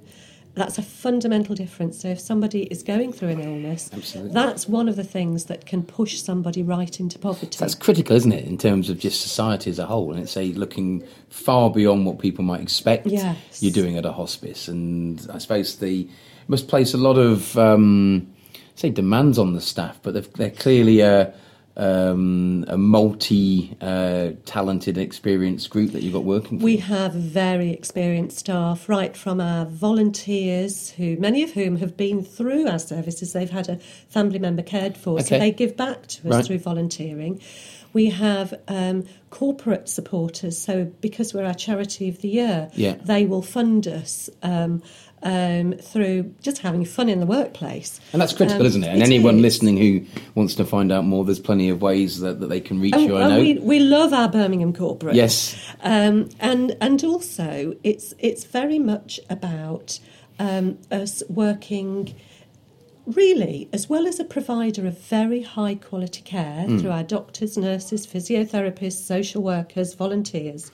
That's 0.53 0.77
a 0.77 0.81
fundamental 0.81 1.56
difference. 1.56 2.01
So, 2.01 2.09
if 2.09 2.19
somebody 2.19 2.63
is 2.63 2.83
going 2.83 3.13
through 3.13 3.30
an 3.30 3.39
illness, 3.39 3.89
Absolutely. 3.94 4.33
that's 4.33 4.68
one 4.68 4.89
of 4.89 4.98
the 4.98 5.03
things 5.03 5.45
that 5.45 5.65
can 5.65 5.81
push 5.83 6.21
somebody 6.21 6.62
right 6.62 7.00
into 7.00 7.18
poverty. 7.18 7.57
That's 7.57 7.75
critical, 7.75 8.15
isn't 8.18 8.31
it, 8.33 8.45
in 8.45 8.57
terms 8.57 8.90
of 8.90 8.99
just 8.99 9.21
society 9.21 9.69
as 9.69 9.80
a 9.80 9.85
whole? 9.85 10.11
And 10.11 10.21
it's 10.21 10.35
a 10.35 10.52
looking 10.54 11.07
far 11.30 11.69
beyond 11.69 12.06
what 12.06 12.19
people 12.19 12.44
might 12.44 12.61
expect 12.61 13.07
Yes. 13.07 13.64
you're 13.64 13.71
doing 13.71 13.97
at 13.97 14.06
a 14.06 14.11
hospice. 14.11 14.68
And 14.68 15.26
I 15.33 15.37
suppose 15.37 15.78
the 15.78 16.07
must 16.47 16.68
place 16.68 16.94
a 16.94 16.97
lot 16.97 17.18
of 17.18 17.57
um, 17.57 18.28
say 18.76 18.90
demands 18.90 19.40
on 19.40 19.54
the 19.54 19.61
staff, 19.61 19.99
but 20.04 20.33
they're 20.35 20.49
clearly 20.52 20.99
a 20.99 21.33
um, 21.78 22.66
a 22.68 22.78
multi 22.78 23.75
uh, 23.81 24.31
talented, 24.45 24.97
experienced 24.97 25.69
group 25.69 25.92
that 25.92 26.04
you've 26.04 26.13
got 26.13 26.23
working. 26.23 26.59
For. 26.59 26.66
We 26.66 26.78
have 26.78 27.13
very 27.13 27.69
experienced 27.71 28.40
staff, 28.40 28.87
right 28.90 29.16
from 29.16 29.40
our 29.40 29.66
volunteers, 29.66 30.92
who 30.92 31.16
many 31.18 31.44
of 31.44 31.51
whom 31.51 31.78
have 31.78 31.95
been 31.97 32.23
through 32.23 32.68
our 32.68 32.80
services. 32.80 33.33
They've 33.33 33.49
had 33.49 33.69
a 33.69 33.78
family 34.09 34.40
member 34.40 34.61
cared 34.63 34.97
for, 34.97 35.19
so 35.21 35.37
they 35.40 35.51
give 35.51 35.78
back 35.78 36.07
to 36.07 36.28
us 36.30 36.33
Right. 36.35 36.45
through 36.45 36.59
volunteering. 36.59 37.42
We 37.94 38.09
have 38.11 38.54
um, 38.69 39.04
corporate 39.31 39.90
supporters, 39.90 40.57
so 40.57 40.85
because 41.01 41.33
we're 41.33 41.44
our 41.45 41.54
charity 41.54 42.07
of 42.07 42.21
the 42.21 42.30
year, 42.30 42.69
Yeah. 42.73 42.95
they 43.04 43.25
will 43.25 43.42
fund 43.42 43.85
us 43.87 44.30
um, 44.44 44.81
um, 45.23 45.73
through 45.73 46.33
just 46.42 46.59
having 46.59 46.83
fun 46.85 47.09
in 47.09 47.19
the 47.19 47.25
workplace. 47.25 47.99
And 48.13 48.21
that's 48.21 48.33
critical, 48.33 48.61
Um, 48.61 48.68
isn't 48.68 48.83
it? 48.83 48.87
And 48.87 49.01
it 49.01 49.06
anyone 49.06 49.35
is. 49.35 49.42
listening 49.42 49.78
who 49.78 50.06
wants 50.35 50.56
to 50.56 50.66
find 50.66 50.92
out 50.92 51.06
more, 51.06 51.23
there's 51.25 51.40
plenty 51.40 51.69
of 51.69 51.81
ways 51.81 52.19
that, 52.21 52.40
that 52.40 52.47
they 52.47 52.59
can 52.59 52.80
reach 52.81 52.94
And, 52.94 53.04
you. 53.04 53.18
I 53.18 53.28
know. 53.30 53.40
we, 53.40 53.59
we 53.59 53.80
love 53.80 54.13
our 54.13 54.30
Birmingham 54.30 54.73
corporate. 54.73 55.16
Yes. 55.16 55.56
Um, 55.83 56.30
and 56.40 56.75
and 56.81 57.04
also 57.04 57.75
it's 57.83 58.13
it's 58.19 58.44
very 58.45 58.80
much 58.80 59.19
about 59.30 59.99
um, 60.40 60.78
us 60.92 61.21
working 61.30 62.16
really 63.11 63.69
as 63.73 63.89
well 63.89 64.07
as 64.07 64.19
a 64.19 64.23
provider 64.25 64.85
of 64.87 64.97
very 64.99 65.41
high 65.44 65.75
quality 65.75 66.21
care 66.21 66.65
Hmm. 66.65 66.77
through 66.77 66.91
our 66.91 67.03
doctors, 67.03 67.57
nurses, 67.57 68.06
physiotherapists, 68.07 69.03
social 69.03 69.41
workers, 69.41 69.94
volunteers. 69.94 70.71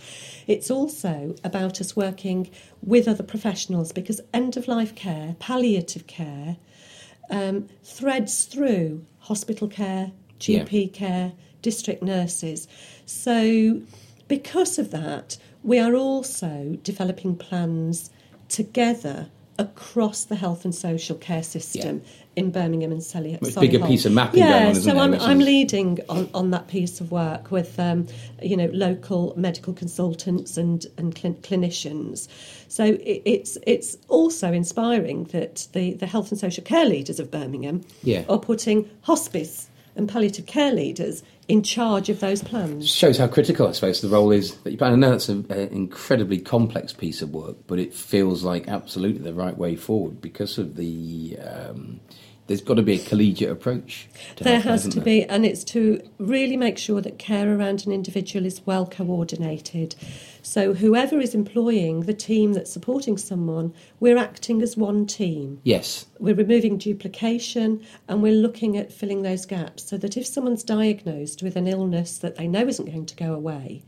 It's 0.48 0.70
also 0.72 1.36
about 1.44 1.80
us 1.82 1.96
working 1.96 2.50
with 2.82 3.08
other 3.08 3.24
professionals 3.24 3.92
because 3.92 4.22
end 4.34 4.58
of 4.58 4.68
life 4.68 4.96
care, 4.96 5.36
palliative 5.40 6.08
care, 6.08 6.58
um, 7.30 7.68
threads 7.84 8.46
through 8.46 9.04
hospital 9.20 9.68
care, 9.68 10.12
GP 10.40 10.88
care, 10.94 11.34
district 11.62 12.02
nurses. 12.04 12.68
So, 13.06 13.82
because 14.28 14.78
of 14.78 14.92
that, 14.92 15.38
we 15.64 15.80
are 15.80 15.96
also 15.96 16.78
developing 16.84 17.36
plans 17.36 18.10
together 18.50 19.28
across 19.60 20.26
the 20.26 20.36
health 20.36 20.66
and 20.66 20.74
social 20.74 21.16
care 21.18 21.44
system 21.44 22.02
in 22.36 22.52
Birmingham 22.52 22.92
and. 22.92 22.98
Much 23.42 23.56
bigger 23.56 23.80
piece 23.80 24.06
of 24.06 24.12
mapping 24.12 24.40
yeah, 24.40 24.66
going 24.66 24.76
on, 24.76 24.76
so 24.76 24.98
I'm, 24.98 25.14
I'm 25.16 25.42
is- 25.42 25.46
leading 25.46 26.00
on, 26.10 26.30
on 26.34 26.52
that 26.52 26.68
piece 26.68 27.02
of 27.02 27.12
work 27.12 27.52
with 27.52 27.80
um, 27.80 28.08
you 28.42 28.56
know 28.56 28.70
local 28.74 29.34
medical 29.36 29.74
consultants 29.74 30.58
and 30.58 30.86
and 30.98 31.16
clin- 31.16 31.40
clinicians. 31.42 32.28
So 32.68 32.84
it, 32.84 33.22
it's 33.26 33.58
it's 33.66 33.98
also 34.08 34.52
inspiring 34.54 35.26
that 35.26 35.68
the, 35.74 35.94
the 35.94 36.06
health 36.06 36.32
and 36.32 36.40
social 36.40 36.64
care 36.64 36.86
leaders 36.86 37.20
of 37.20 37.32
Birmingham 37.32 37.84
Yeah. 38.04 38.24
are 38.30 38.40
putting 38.40 38.90
hospice 39.02 39.70
and 39.96 40.08
palliative 40.08 40.46
care 40.46 40.72
leaders 40.74 41.24
in 41.48 41.64
charge 41.64 42.10
of 42.10 42.20
those 42.20 42.44
plans. 42.44 42.90
shows 42.90 43.18
how 43.18 43.28
critical, 43.28 43.68
I 43.68 43.72
suppose, 43.72 44.02
the 44.02 44.10
role 44.10 44.32
is 44.32 44.56
that 44.58 44.72
you 44.72 44.78
play. 44.78 44.90
I 44.90 44.96
know 44.96 45.14
it's 45.14 45.30
an 45.30 45.50
incredibly 45.52 46.40
complex 46.40 46.92
piece 46.94 47.22
of 47.22 47.32
work, 47.32 47.58
but 47.68 47.80
it 47.80 47.94
feels 47.94 48.44
like 48.44 48.68
absolutely 48.68 49.24
the 49.24 49.34
right 49.34 49.58
way 49.58 49.76
forward 49.76 50.22
because 50.22 50.58
of 50.58 50.76
the. 50.76 51.38
Um, 51.40 52.02
there's 52.48 52.62
got 52.62 52.76
to 52.76 52.82
be 52.82 52.96
a 52.96 53.00
collegiate 53.00 53.52
approach. 53.52 54.08
To 54.38 54.44
There 54.44 54.60
has 54.62 54.84
to 54.84 54.90
there? 54.96 55.04
be, 55.04 55.24
and 55.26 55.46
it's 55.46 55.64
to 55.66 56.02
really 56.18 56.58
make 56.58 56.78
sure 56.78 57.02
that 57.02 57.20
care 57.20 57.54
around 57.56 57.86
an 57.86 57.92
individual 57.92 58.46
is 58.46 58.62
well 58.66 58.86
coordinated. 58.86 59.96
So, 60.42 60.74
whoever 60.74 61.20
is 61.20 61.36
employing 61.36 62.02
the 62.02 62.14
team 62.14 62.54
that's 62.54 62.72
supporting 62.72 63.18
someone, 63.18 63.74
we're 64.00 64.18
acting 64.18 64.62
as 64.62 64.78
one 64.78 65.06
team. 65.06 65.60
Yes, 65.64 66.06
We're 66.20 66.36
removing 66.36 66.78
duplication 66.78 67.86
and 68.08 68.24
we're 68.24 68.32
looking 68.32 68.78
at 68.78 68.94
filling 68.94 69.24
those 69.24 69.46
gaps 69.46 69.84
so 69.90 69.98
that 69.98 70.16
if 70.16 70.26
someone's 70.26 70.64
diagnosed 70.64 71.44
with 71.44 71.58
an 71.58 71.68
illness 71.68 72.18
that 72.20 72.38
they 72.38 72.48
know 72.48 72.66
isn't 72.68 72.86
going 72.86 73.06
to 73.08 73.16
go 73.16 73.34
away, 73.34 73.84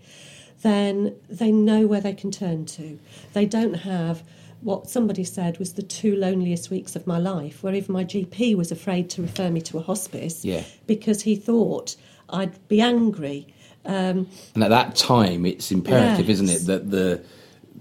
then 0.61 1.15
they 1.29 1.51
know 1.51 1.87
where 1.87 2.01
they 2.01 2.13
can 2.13 2.29
turn 2.31 2.65
to. 2.65 2.99
They 3.31 3.45
don't 3.45 3.75
have 3.75 4.23
what 4.61 4.89
somebody 4.89 5.23
said 5.23 5.57
was 5.59 5.73
the 5.73 5.81
two 5.81 6.15
loneliest 6.15 6.69
weeks 6.69 6.95
of 6.95 7.07
my 7.07 7.17
life, 7.17 7.63
where 7.63 7.73
even 7.73 7.93
my 7.93 8.03
GP 8.03 8.55
was 8.55 8.71
afraid 8.71 9.09
to 9.11 9.21
refer 9.21 9.49
me 9.49 9.61
to 9.61 9.77
a 9.77 9.81
hospice 9.81 10.43
Yeah. 10.43 10.63
because 10.87 11.21
he 11.21 11.35
thought 11.35 11.95
I'd 12.29 12.67
be 12.67 12.81
angry. 12.81 13.47
Um, 13.85 14.27
and 14.55 14.63
at 14.63 14.69
that 14.69 14.95
time, 14.95 15.45
it's 15.45 15.71
imperative, 15.71 16.27
Yes. 16.27 16.39
isn't 16.41 16.49
it, 16.49 16.65
that 16.67 16.91
the 16.91 17.23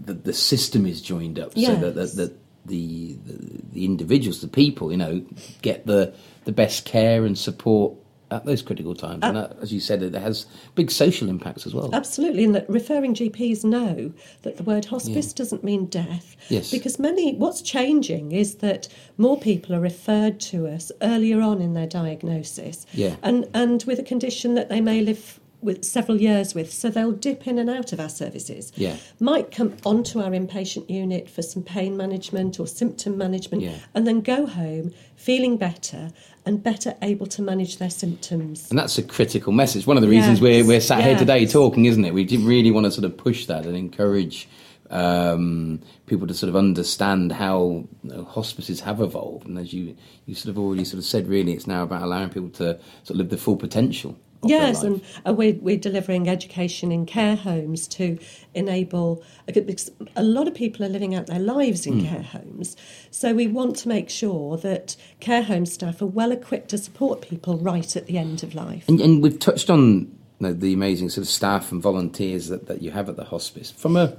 the, 0.04 0.14
the 0.14 0.32
system 0.32 0.86
is 0.86 1.02
joined 1.02 1.40
up 1.40 1.58
so 1.58 1.74
that, 1.74 1.96
that, 1.96 2.12
that 2.14 2.38
the, 2.66 3.16
the 3.26 3.62
the 3.72 3.84
individuals, 3.84 4.40
the 4.40 4.46
people, 4.48 4.92
you 4.92 4.96
know, 4.98 5.24
get 5.62 5.86
the 5.86 6.14
the 6.44 6.52
best 6.52 6.84
care 6.84 7.24
and 7.24 7.36
support 7.36 7.94
at 8.30 8.44
those 8.44 8.62
critical 8.62 8.94
times. 8.94 9.22
Uh, 9.22 9.26
and 9.26 9.36
that, 9.36 9.56
as 9.62 9.72
you 9.72 9.80
said, 9.80 10.02
it 10.02 10.14
has 10.14 10.46
big 10.74 10.90
social 10.90 11.28
impacts 11.28 11.66
as 11.66 11.74
well. 11.74 11.94
Absolutely, 11.94 12.44
and 12.44 12.54
that 12.54 12.68
referring 12.68 13.14
GPs 13.14 13.64
know 13.64 14.12
that 14.42 14.56
the 14.56 14.62
word 14.62 14.84
hospice 14.84 15.32
doesn't 15.32 15.64
mean 15.64 15.86
death. 15.86 16.36
Yes. 16.48 16.70
Because 16.70 16.98
many, 16.98 17.34
what's 17.36 17.62
changing 17.62 18.32
is 18.32 18.56
that 18.56 18.88
more 19.16 19.38
people 19.38 19.74
are 19.74 19.80
referred 19.80 20.40
to 20.40 20.66
us 20.66 20.92
earlier 21.02 21.40
on 21.40 21.60
in 21.60 21.74
their 21.74 21.86
diagnosis, 21.86 22.86
Yeah. 22.92 23.16
and 23.22 23.48
and 23.54 23.82
with 23.84 23.98
a 23.98 24.02
condition 24.04 24.54
that 24.54 24.68
they 24.68 24.80
may 24.80 25.00
live 25.00 25.40
with 25.60 25.84
several 25.84 26.20
years 26.20 26.54
with, 26.54 26.72
so 26.72 26.88
they'll 26.88 27.10
dip 27.10 27.48
in 27.48 27.58
and 27.58 27.68
out 27.68 27.92
of 27.92 27.98
our 27.98 28.08
services. 28.08 28.72
Yeah. 28.76 28.96
Might 29.18 29.50
come 29.50 29.74
onto 29.84 30.20
our 30.20 30.30
inpatient 30.30 30.88
unit 30.88 31.28
for 31.28 31.42
some 31.42 31.64
pain 31.64 31.96
management 31.96 32.60
or 32.60 32.68
symptom 32.68 33.18
management, 33.18 33.64
Yeah. 33.64 33.74
and 33.92 34.06
then 34.06 34.20
go 34.20 34.46
home 34.46 34.92
feeling 35.16 35.56
better 35.56 36.12
and 36.48 36.62
better 36.62 36.96
able 37.02 37.26
to 37.26 37.42
manage 37.42 37.76
their 37.76 37.90
symptoms. 37.90 38.70
And 38.70 38.78
that's 38.78 38.96
a 38.96 39.02
critical 39.02 39.52
message. 39.52 39.86
One 39.86 39.98
of 39.98 40.02
the 40.02 40.08
reasons 40.08 40.40
Yes, 40.40 40.42
we're, 40.42 40.66
we're 40.66 40.80
sat 40.80 41.04
here 41.04 41.16
today 41.16 41.44
talking, 41.44 41.84
isn't 41.84 42.02
it? 42.02 42.14
We 42.14 42.26
really 42.38 42.70
want 42.70 42.86
to 42.86 42.90
sort 42.90 43.04
of 43.04 43.18
push 43.18 43.44
that 43.46 43.66
and 43.66 43.76
encourage 43.76 44.48
um, 44.88 45.82
people 46.06 46.26
to 46.26 46.32
sort 46.32 46.48
of 46.48 46.56
understand 46.56 47.32
how 47.32 47.84
you 48.02 48.14
know, 48.14 48.24
hospices 48.24 48.80
have 48.80 49.02
evolved. 49.02 49.46
And 49.46 49.58
as 49.58 49.74
you, 49.74 49.94
you 50.24 50.34
sort 50.34 50.50
of 50.50 50.58
already 50.58 50.86
sort 50.86 50.98
of 50.98 51.04
said, 51.04 51.28
really, 51.28 51.52
it's 51.52 51.66
now 51.66 51.82
about 51.82 52.00
allowing 52.00 52.30
people 52.30 52.48
to 52.50 52.80
sort 53.02 53.10
of 53.10 53.16
live 53.16 53.28
the 53.28 53.36
full 53.36 53.56
potential. 53.56 54.16
Yes, 54.44 54.82
and 54.84 55.02
uh, 55.26 55.32
we're, 55.32 55.54
we're 55.54 55.78
delivering 55.78 56.28
education 56.28 56.92
in 56.92 57.06
care 57.06 57.34
homes 57.34 57.88
to 57.88 58.18
enable 58.54 59.24
because 59.46 59.90
a 60.14 60.22
lot 60.22 60.46
of 60.46 60.54
people 60.54 60.84
are 60.84 60.88
living 60.88 61.14
out 61.14 61.26
their 61.26 61.40
lives 61.40 61.86
in 61.86 62.04
care 62.04 62.22
homes. 62.22 62.76
So 63.10 63.34
we 63.34 63.48
want 63.48 63.76
to 63.78 63.88
make 63.88 64.08
sure 64.08 64.56
that 64.58 64.96
care 65.18 65.42
home 65.42 65.66
staff 65.66 66.00
are 66.00 66.06
well 66.06 66.30
equipped 66.30 66.68
to 66.68 66.78
support 66.78 67.20
people 67.20 67.58
right 67.58 67.96
at 67.96 68.06
the 68.06 68.16
end 68.16 68.44
of 68.44 68.54
life. 68.54 68.88
And, 68.88 69.00
and 69.00 69.22
we've 69.22 69.38
touched 69.38 69.70
on 69.70 70.00
you 70.38 70.46
know, 70.46 70.52
the 70.52 70.72
amazing 70.72 71.10
sort 71.10 71.22
of 71.22 71.28
staff 71.28 71.72
and 71.72 71.82
volunteers 71.82 72.48
that, 72.48 72.66
that 72.66 72.80
you 72.80 72.92
have 72.92 73.08
at 73.08 73.16
the 73.16 73.24
hospice. 73.24 73.72
From 73.72 73.96
a 73.96 74.16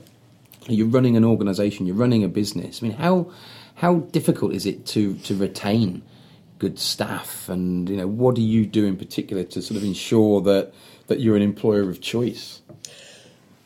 you're 0.67 0.87
running 0.87 1.15
an 1.15 1.23
organisation, 1.23 1.85
you're 1.85 1.95
running 1.95 2.23
a 2.23 2.27
business. 2.27 2.83
I 2.83 2.87
mean, 2.87 2.97
how 2.97 3.31
how 3.75 3.95
difficult 4.11 4.53
is 4.53 4.65
it 4.65 4.85
to 4.87 5.15
to 5.15 5.35
retain 5.35 6.01
good 6.59 6.77
staff? 6.77 7.49
And 7.49 7.89
you 7.89 7.97
know, 7.97 8.07
what 8.07 8.35
do 8.35 8.41
you 8.41 8.65
do 8.65 8.85
in 8.85 8.95
particular 8.95 9.43
to 9.45 9.61
sort 9.61 9.77
of 9.77 9.83
ensure 9.83 10.41
that 10.41 10.73
that 11.07 11.19
you're 11.19 11.35
an 11.35 11.41
employer 11.41 11.89
of 11.89 12.01
choice? 12.01 12.61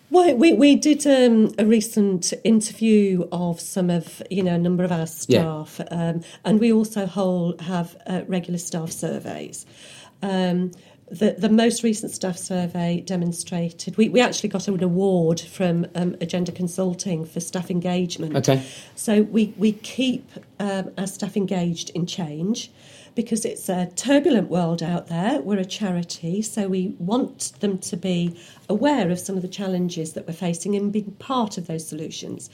Well, 0.09 0.35
we, 0.35 0.53
we 0.53 0.75
did 0.75 1.07
um, 1.07 1.55
a 1.57 1.65
recent 1.65 2.33
interview 2.43 3.27
of 3.31 3.59
some 3.59 3.89
of, 3.89 4.21
you 4.29 4.43
know, 4.43 4.53
a 4.53 4.59
number 4.59 4.83
of 4.83 4.91
our 4.91 5.07
staff, 5.07 5.81
um, 5.89 6.21
and 6.45 6.59
we 6.59 6.71
also 6.71 7.07
hold, 7.07 7.61
have 7.61 7.97
uh, 8.05 8.21
regular 8.27 8.59
staff 8.59 8.91
surveys. 8.91 9.65
Um, 10.21 10.69
the, 11.13 11.35
the 11.37 11.49
most 11.49 11.83
recent 11.83 12.11
staff 12.11 12.37
survey 12.37 13.01
demonstrated, 13.01 13.97
we, 13.97 14.09
we 14.09 14.19
actually 14.19 14.49
got 14.49 14.67
an 14.67 14.81
award 14.81 15.39
from 15.39 15.85
um, 15.95 16.15
Agenda 16.19 16.51
Consulting 16.51 17.23
for 17.25 17.39
staff 17.39 17.69
engagement. 17.69 18.35
Okay. 18.35 18.65
So 18.95 19.21
we, 19.21 19.53
we 19.57 19.73
keep 19.73 20.29
um, 20.59 20.91
our 20.97 21.07
staff 21.07 21.37
engaged 21.37 21.91
in 21.91 22.07
change 22.07 22.71
because 23.15 23.45
it's 23.45 23.69
a 23.69 23.91
turbulent 23.95 24.49
world 24.49 24.81
out 24.81 25.07
there. 25.07 25.39
We're 25.39 25.59
a 25.59 25.65
charity, 25.65 26.41
so 26.41 26.67
we 26.67 26.95
want 26.97 27.53
them 27.59 27.77
to 27.77 27.95
be 27.95 28.35
aware 28.67 29.11
of 29.11 29.19
some 29.19 29.35
of 29.35 29.43
the 29.43 29.47
challenges 29.47 30.13
that 30.13 30.27
we're 30.27 30.33
facing 30.33 30.75
and 30.75 30.91
being 30.91 31.11
part 31.19 31.59
of 31.59 31.67
those 31.67 31.87
solutions. 31.87 32.49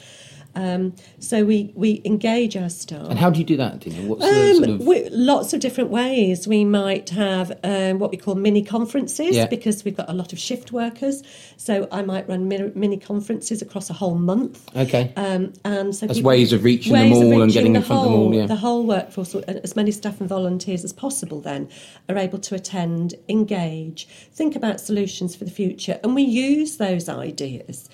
Um, 0.56 0.94
so 1.20 1.46
we, 1.46 1.72
we 1.75 2.01
engage 2.06 2.58
our 2.58 2.70
staff. 2.70 3.08
And 3.10 3.20
how 3.20 3.29
do 3.29 3.39
you 3.39 3.46
do 3.46 3.56
that, 3.58 3.82
Tina? 3.82 4.01
What's 4.10 4.22
the 4.22 4.29
Um, 4.51 4.56
sort 4.58 4.70
of 4.70 4.82
we, 4.88 5.08
lots 5.10 5.53
of 5.53 5.60
different 5.60 5.89
ways. 5.91 6.48
We 6.48 6.65
might 6.65 7.10
have 7.12 7.58
um, 7.63 8.00
what 8.00 8.12
we 8.12 8.18
call 8.18 8.36
mini 8.36 8.63
conferences 8.63 9.36
Yeah. 9.36 9.46
because 9.46 9.86
we've 9.86 9.96
got 9.96 10.10
a 10.10 10.13
lot 10.13 10.34
of 10.34 10.39
shift 10.39 10.72
workers. 10.72 11.22
So 11.58 11.88
I 11.91 12.01
might 12.01 12.27
run 12.27 12.48
mini, 12.48 12.72
mini 12.75 12.98
conferences 12.98 13.62
across 13.62 13.89
a 13.89 13.94
whole 13.94 14.15
month. 14.15 14.70
okay? 14.75 15.13
Um, 15.15 15.53
and 15.63 15.96
so 15.96 16.08
As 16.08 16.22
ways 16.22 16.51
of 16.51 16.63
reaching 16.63 16.94
them 16.94 17.10
ways 17.12 17.18
of 17.22 17.27
all 17.27 17.41
and 17.41 17.51
getting 17.51 17.75
in 17.75 17.82
the 17.82 17.86
front 17.88 18.00
of 18.00 18.06
them 18.06 18.13
all, 18.13 18.25
whole- 18.25 18.36
yeah. 18.36 18.46
The 18.48 18.56
whole 18.56 18.86
workforce, 18.86 19.36
uh, 19.36 19.41
as 19.63 19.75
many 19.75 19.91
staff 19.91 20.20
and 20.20 20.27
volunteers 20.27 20.84
as 20.84 20.94
possible, 20.94 21.39
then 21.41 21.70
are 22.10 22.18
able 22.18 22.39
to 22.39 22.56
attend, 22.56 23.13
engage, 23.29 24.08
think 24.34 24.56
about 24.56 24.79
solutions 24.82 25.36
for 25.36 25.46
the 25.46 25.51
future, 25.51 26.00
and 26.03 26.15
we 26.15 26.24
use 26.24 26.77
those 26.77 27.08
ideas 27.08 27.88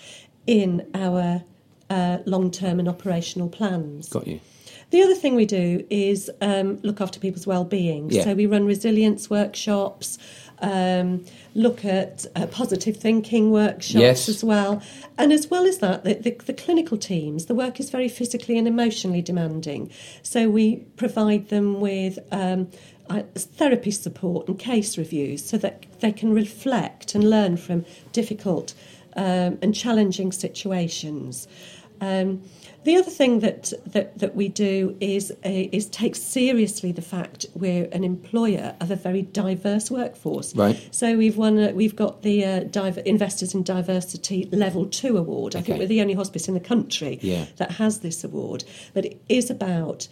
in 0.47 0.85
our 0.93 1.43
uh, 1.89 2.19
long-term 2.25 2.79
and 2.79 2.87
operational 2.87 3.49
plans. 3.49 4.09
Got 4.09 4.27
you. 4.27 4.39
The 4.91 5.01
other 5.01 5.15
thing 5.15 5.35
we 5.35 5.45
do 5.45 5.85
is 5.89 6.29
um, 6.41 6.77
look 6.83 7.01
after 7.01 7.19
people's 7.19 7.47
well-being. 7.47 8.11
Yeah. 8.11 8.23
So 8.23 8.33
we 8.33 8.45
run 8.45 8.65
resilience 8.65 9.29
workshops, 9.29 10.17
um, 10.59 11.25
look 11.53 11.83
at 11.83 12.25
uh, 12.35 12.47
positive 12.47 12.97
thinking 12.97 13.51
workshops 13.51 13.99
Yes. 13.99 14.29
as 14.29 14.43
well, 14.43 14.81
and 15.17 15.33
as 15.33 15.49
well 15.49 15.65
as 15.65 15.79
that, 15.79 16.03
the, 16.03 16.13
the, 16.13 16.31
the 16.45 16.53
clinical 16.53 16.97
teams. 16.97 17.45
The 17.45 17.55
work 17.55 17.79
is 17.79 17.89
very 17.89 18.07
physically 18.07 18.57
and 18.57 18.67
emotionally 18.67 19.21
demanding, 19.21 19.91
so 20.21 20.49
we 20.49 20.77
provide 20.97 21.49
them 21.49 21.79
with. 21.79 22.19
Um, 22.31 22.69
uh, 23.07 23.21
therapy 23.35 23.91
support 23.91 24.47
and 24.47 24.57
case 24.57 24.97
reviews 24.97 25.45
so 25.45 25.59
that 25.59 25.85
they 25.99 26.11
can 26.11 26.33
reflect 26.33 27.13
and 27.13 27.29
learn 27.29 27.55
from 27.55 27.85
difficult 28.13 28.73
um, 29.15 29.57
and 29.61 29.73
challenging 29.73 30.31
situations. 30.31 31.47
Um, 32.01 32.41
the 32.83 32.97
other 32.97 33.09
thing 33.09 33.39
that, 33.39 33.73
that, 33.87 34.19
that 34.19 34.35
we 34.35 34.47
do 34.47 34.95
is 34.99 35.31
uh, 35.31 35.35
is 35.43 35.87
take 35.87 36.15
seriously 36.15 36.91
the 36.91 37.01
fact 37.01 37.45
we're 37.55 37.87
an 37.91 38.03
employer 38.03 38.75
of 38.79 38.91
a 38.91 38.95
very 38.95 39.23
diverse 39.23 39.89
workforce. 39.89 40.55
Right. 40.55 40.77
So 40.91 41.17
we've 41.17 41.37
won 41.37 41.57
a, 41.57 41.71
we've 41.71 41.95
got 41.95 42.21
the 42.21 42.45
uh, 42.45 42.59
Diver- 42.65 42.99
Investors 43.01 43.55
in 43.55 43.63
Diversity 43.63 44.49
Level 44.51 44.85
Two 44.85 45.17
award. 45.17 45.55
I 45.55 45.61
think 45.61 45.79
we're 45.79 45.87
the 45.87 46.01
only 46.01 46.13
hospice 46.13 46.47
in 46.47 46.53
the 46.53 46.59
country 46.59 47.17
Yeah. 47.21 47.45
that 47.57 47.71
has 47.71 47.99
this 48.01 48.23
award. 48.23 48.65
But 48.93 49.05
it 49.05 49.21
is 49.27 49.49
about 49.49 50.07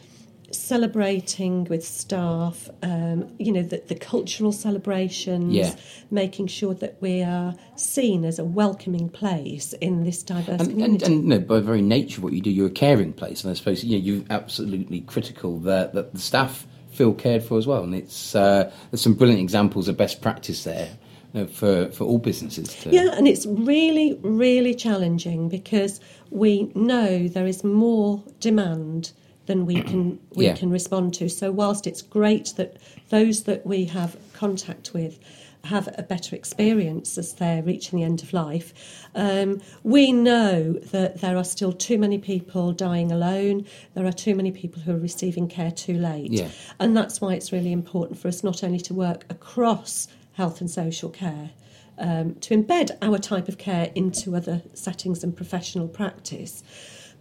celebrating 0.54 1.66
with 1.66 1.86
staff, 1.86 2.70
um, 2.82 3.28
you 3.40 3.52
know, 3.52 3.64
the, 3.64 3.82
the 3.88 3.96
cultural 3.96 4.52
celebrations, 4.52 5.54
Yeah. 5.54 5.76
making 6.12 6.48
sure 6.48 6.74
that 6.76 6.98
we 7.02 7.22
are 7.22 7.56
seen 7.76 8.24
as 8.26 8.40
a 8.40 8.44
welcoming 8.44 9.10
place 9.10 9.74
in 9.74 10.04
this 10.04 10.24
diverse 10.24 10.62
And, 10.62 10.70
community. 10.72 11.06
and, 11.06 11.14
and 11.16 11.26
know, 11.26 11.40
by 11.40 11.60
very 11.60 11.82
nature 11.82 12.20
of 12.20 12.24
what 12.24 12.34
you 12.34 12.42
do, 12.42 12.50
you're 12.50 12.68
a 12.68 12.72
caring 12.72 13.14
place, 13.14 13.44
and 13.44 13.52
I 13.52 13.54
suppose 13.56 13.84
you 13.84 13.98
know, 13.98 14.04
you're 14.06 14.24
absolutely 14.30 15.02
critical 15.02 15.60
that, 15.60 15.94
that 15.94 16.14
the 16.14 16.20
staff 16.20 16.68
feel 16.92 17.14
cared 17.14 17.44
for 17.44 17.58
as 17.58 17.66
well. 17.66 17.84
And 17.84 17.96
it's 17.96 18.36
uh, 18.36 18.72
there's 18.92 19.02
some 19.02 19.16
brilliant 19.16 19.42
examples 19.42 19.88
of 19.88 19.98
best 19.98 20.22
practice 20.22 20.64
there 20.64 20.90
you 21.34 21.42
know, 21.42 21.48
for 21.48 21.90
for 21.92 22.04
all 22.04 22.20
businesses. 22.20 22.68
To, 22.82 22.92
Yeah, 22.92 23.10
and 23.18 23.28
it's 23.28 23.46
really, 23.48 24.20
really 24.22 24.76
challenging 24.76 25.50
because 25.50 26.00
we 26.30 26.72
know 26.76 27.28
there 27.28 27.48
is 27.48 27.64
more 27.64 28.24
demand 28.40 29.12
than 29.46 29.66
we 29.66 29.82
can 29.82 30.20
we 30.36 30.46
Yeah. 30.46 30.56
can 30.56 30.70
respond 30.70 31.14
to. 31.16 31.30
So 31.30 31.52
whilst 31.52 31.88
it's 31.88 32.02
great 32.02 32.54
that 32.58 32.78
those 33.10 33.44
that 33.44 33.66
we 33.66 33.86
have 33.86 34.18
contact 34.34 34.94
with 34.94 35.20
have 35.66 35.88
a 35.98 36.04
better 36.04 36.36
experience 36.36 37.18
as 37.18 37.34
they're 37.36 37.64
reaching 37.64 37.98
the 37.98 38.04
end 38.04 38.22
of 38.22 38.34
life, 38.34 38.74
um, 39.16 39.62
we 39.84 40.12
know 40.12 40.74
that 40.74 41.22
there 41.22 41.38
are 41.38 41.44
still 41.46 41.72
too 41.72 41.98
many 41.98 42.18
people 42.18 42.74
dying 42.74 43.14
alone. 43.14 43.66
There 43.94 44.06
are 44.06 44.12
too 44.12 44.36
many 44.36 44.52
people 44.52 44.82
who 44.82 44.92
are 44.94 45.00
receiving 45.00 45.48
care 45.48 45.72
too 45.72 45.98
late, 45.98 46.32
Yeah. 46.34 46.50
and 46.82 46.98
that's 46.98 47.22
why 47.22 47.36
it's 47.36 47.54
really 47.54 47.72
important 47.72 48.20
for 48.20 48.28
us 48.28 48.44
not 48.44 48.62
only 48.62 48.80
to 48.82 48.94
work 48.94 49.26
across 49.30 50.10
health 50.34 50.60
and 50.60 50.70
social 50.70 51.10
care. 51.10 51.52
Um, 51.98 52.36
to 52.42 52.58
embed 52.58 52.90
our 53.04 53.20
type 53.20 53.48
of 53.48 53.58
care 53.60 53.92
into 53.94 54.36
other 54.36 54.64
settings 54.74 55.24
and 55.24 55.34
professional 55.34 55.88
practice, 55.88 56.64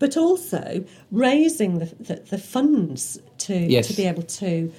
but 0.03 0.17
also 0.17 0.85
raising 1.13 1.79
the, 1.79 1.87
the, 2.09 2.17
the 2.33 2.39
funds 2.39 3.21
to, 3.39 3.55
Yes. 3.57 3.87
to 3.89 3.95
be 3.95 4.05
able 4.13 4.25
to 4.25 4.73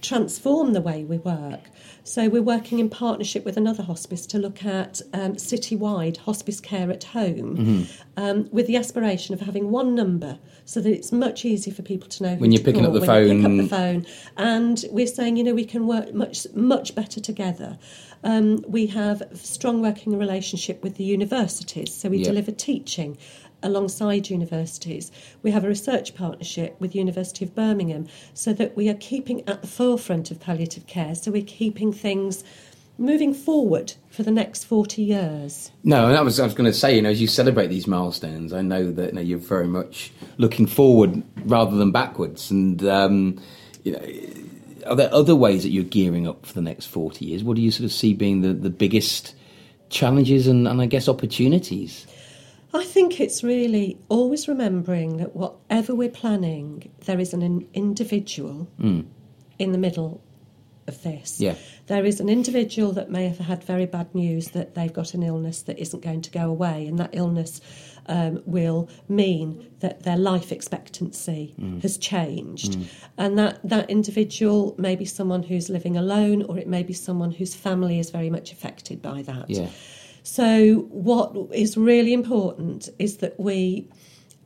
transform 0.00 0.72
the 0.72 0.80
way 0.80 1.04
we 1.04 1.18
work. 1.18 1.60
So 2.04 2.28
we're 2.28 2.42
working 2.42 2.78
in 2.80 2.88
partnership 2.90 3.44
with 3.44 3.56
another 3.56 3.82
hospice 3.84 4.26
to 4.26 4.38
look 4.38 4.64
at 4.64 5.00
um, 5.14 5.34
citywide 5.34 6.16
hospice 6.16 6.60
care 6.60 6.90
at 6.90 7.04
home, 7.04 7.56
Mm-hmm. 7.56 7.82
um, 8.16 8.48
with 8.52 8.66
the 8.66 8.76
aspiration 8.76 9.34
of 9.34 9.40
having 9.40 9.70
one 9.70 9.94
number, 9.94 10.38
so 10.64 10.80
that 10.80 10.90
it's 10.92 11.12
much 11.12 11.44
easier 11.44 11.72
for 11.74 11.82
people 11.82 12.08
to 12.08 12.22
know 12.24 12.34
When 12.36 12.50
you're 12.52 12.62
picking 12.62 12.84
up 12.86 12.92
the 12.92 13.00
you 13.00 13.06
pick 13.06 13.42
phone. 13.42 13.44
up 13.60 13.62
the 13.64 13.68
phone. 13.68 14.06
And 14.36 14.84
we're 14.90 15.06
saying, 15.06 15.36
you 15.36 15.44
know, 15.44 15.54
we 15.54 15.64
can 15.64 15.86
work 15.86 16.12
much 16.14 16.46
much 16.54 16.94
better 16.94 17.20
together. 17.20 17.78
Um, 18.24 18.64
we 18.66 18.86
have 18.88 19.22
a 19.22 19.36
strong 19.36 19.82
working 19.82 20.16
relationship 20.18 20.82
with 20.84 20.94
the 20.96 21.04
universities, 21.04 21.92
so 21.94 22.08
we 22.08 22.18
Yeah. 22.18 22.24
deliver 22.30 22.50
teaching 22.52 23.16
alongside 23.62 24.30
universities. 24.30 25.10
We 25.42 25.50
have 25.50 25.64
a 25.64 25.68
research 25.68 26.14
partnership 26.14 26.76
with 26.80 26.94
University 26.94 27.44
of 27.44 27.54
Birmingham 27.54 28.08
so 28.34 28.52
that 28.54 28.76
we 28.76 28.88
are 28.88 28.94
keeping 28.94 29.46
at 29.48 29.62
the 29.62 29.68
forefront 29.68 30.30
of 30.30 30.40
palliative 30.40 30.86
care, 30.86 31.14
so 31.14 31.30
we're 31.30 31.42
keeping 31.42 31.92
things 31.92 32.44
moving 32.98 33.34
forward 33.34 33.94
for 34.10 34.22
the 34.22 34.30
next 34.30 34.64
40 34.64 35.02
years. 35.02 35.70
No, 35.82 36.08
and 36.08 36.24
was 36.24 36.38
I 36.38 36.44
was 36.44 36.54
going 36.54 36.70
to 36.70 36.76
say. 36.76 36.96
You 36.96 37.02
know, 37.02 37.10
as 37.10 37.20
you 37.20 37.26
celebrate 37.26 37.68
these 37.68 37.86
milestones, 37.86 38.52
I 38.52 38.62
know 38.62 38.92
that 38.92 39.14
you 39.14 39.20
you're 39.20 39.38
very 39.38 39.66
much 39.66 40.12
looking 40.38 40.66
forward 40.66 41.22
rather 41.44 41.76
than 41.76 41.90
backwards. 41.90 42.50
And 42.50 42.84
um, 42.86 43.40
you 43.82 43.92
know, 43.92 44.90
are 44.90 44.96
there 44.96 45.12
other 45.12 45.34
ways 45.34 45.62
that 45.62 45.70
you're 45.70 45.84
gearing 45.84 46.26
up 46.26 46.46
for 46.46 46.54
the 46.54 46.62
next 46.62 46.86
forty 46.86 47.26
years? 47.26 47.42
What 47.42 47.56
do 47.56 47.62
you 47.62 47.70
sort 47.70 47.84
of 47.84 47.92
see 47.92 48.14
being 48.14 48.42
the, 48.42 48.52
the 48.52 48.70
biggest 48.70 49.34
challenges 49.88 50.46
and, 50.46 50.68
and 50.68 50.80
I 50.80 50.86
guess 50.86 51.08
opportunities? 51.08 52.06
I 52.74 52.84
think 52.84 53.20
it's 53.20 53.42
really 53.42 53.98
always 54.08 54.48
remembering 54.48 55.18
that 55.18 55.36
whatever 55.36 55.94
we're 55.94 56.08
planning, 56.08 56.90
there 57.04 57.20
is 57.20 57.34
an 57.34 57.42
in- 57.42 57.68
individual 57.74 58.68
hmm. 58.78 59.02
in 59.58 59.72
the 59.72 59.78
middle 59.78 60.22
of 60.86 61.02
this. 61.02 61.40
Yeah. 61.40 61.54
There 61.86 62.04
is 62.04 62.18
an 62.18 62.28
individual 62.28 62.92
that 62.92 63.10
may 63.10 63.28
have 63.28 63.38
had 63.38 63.62
very 63.62 63.86
bad 63.86 64.14
news 64.14 64.48
that 64.48 64.74
they've 64.74 64.92
got 64.92 65.14
an 65.14 65.22
illness 65.22 65.62
that 65.62 65.78
isn't 65.78 66.02
going 66.02 66.22
to 66.22 66.30
go 66.30 66.48
away, 66.48 66.86
and 66.86 66.98
that 66.98 67.10
illness 67.12 67.60
um, 68.06 68.42
will 68.46 68.88
mean 69.08 69.70
that 69.80 70.02
their 70.02 70.16
life 70.16 70.50
expectancy 70.50 71.54
hmm. 71.56 71.78
has 71.80 71.98
changed. 71.98 72.74
Hmm. 72.74 72.82
And 73.18 73.38
that, 73.38 73.60
that 73.68 73.90
individual 73.90 74.74
may 74.78 74.96
be 74.96 75.04
someone 75.04 75.42
who's 75.42 75.68
living 75.68 75.96
alone, 75.96 76.42
or 76.42 76.58
it 76.58 76.68
may 76.68 76.82
be 76.82 76.94
someone 76.94 77.32
whose 77.32 77.54
family 77.54 77.98
is 77.98 78.10
very 78.10 78.30
much 78.30 78.50
affected 78.50 79.02
by 79.02 79.22
that. 79.22 79.50
Yeah. 79.50 79.68
So, 80.22 80.86
what 80.90 81.36
is 81.52 81.76
really 81.76 82.12
important 82.12 82.88
is 82.98 83.18
that 83.18 83.38
we 83.40 83.88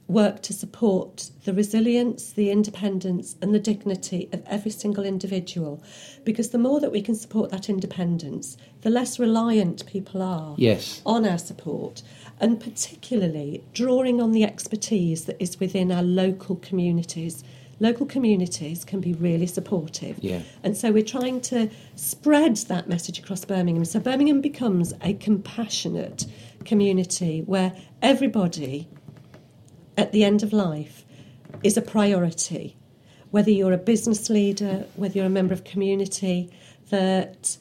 work 0.09 0.41
to 0.41 0.53
support 0.53 1.31
the 1.45 1.53
resilience, 1.53 2.33
the 2.33 2.51
independence, 2.51 3.35
and 3.43 3.53
the 3.53 3.59
dignity 3.59 4.29
of 4.33 4.43
every 4.47 4.71
single 4.71 5.05
individual. 5.05 5.83
Because 6.25 6.51
the 6.51 6.59
more 6.59 6.81
that 6.81 6.93
we 6.93 7.03
can 7.03 7.17
support 7.17 7.51
that 7.51 7.69
independence, 7.69 8.57
the 8.83 8.91
less 8.91 9.19
reliant 9.19 9.85
people 9.87 10.23
are 10.23 10.55
Yes. 10.57 11.03
on 11.05 11.27
our 11.27 11.39
support, 11.39 12.03
and 12.41 12.61
particularly 12.61 13.65
drawing 13.73 14.21
on 14.21 14.33
the 14.33 14.45
expertise 14.45 15.25
that 15.25 15.37
is 15.43 15.59
within 15.59 15.91
our 15.91 16.05
local 16.05 16.57
communities. 16.57 17.43
Local 17.79 18.07
communities 18.07 18.85
can 18.85 19.01
be 19.01 19.13
really 19.13 19.47
supportive. 19.47 20.19
Yeah. 20.21 20.41
And 20.63 20.77
so 20.77 20.93
we're 20.93 21.05
trying 21.05 21.41
to 21.43 21.71
spread 21.95 22.57
that 22.57 22.89
message 22.89 23.19
across 23.19 23.45
Birmingham. 23.45 23.85
So 23.85 24.01
Birmingham 24.01 24.41
becomes 24.41 24.95
a 25.03 25.13
compassionate 25.15 26.27
community 26.65 27.43
where 27.43 27.75
everybody 28.01 28.89
at 29.99 30.13
the 30.13 30.25
end 30.25 30.43
of 30.43 30.53
life 30.53 31.05
is 31.63 31.77
a 31.77 31.83
priority. 31.83 32.77
Whether 33.31 33.51
you're 33.51 33.73
a 33.73 33.79
business 33.79 34.31
leader, 34.31 34.87
whether 34.95 35.19
you're 35.19 35.27
a 35.27 35.31
member 35.31 35.53
of 35.53 35.65
community, 35.65 36.51
that 36.91 37.59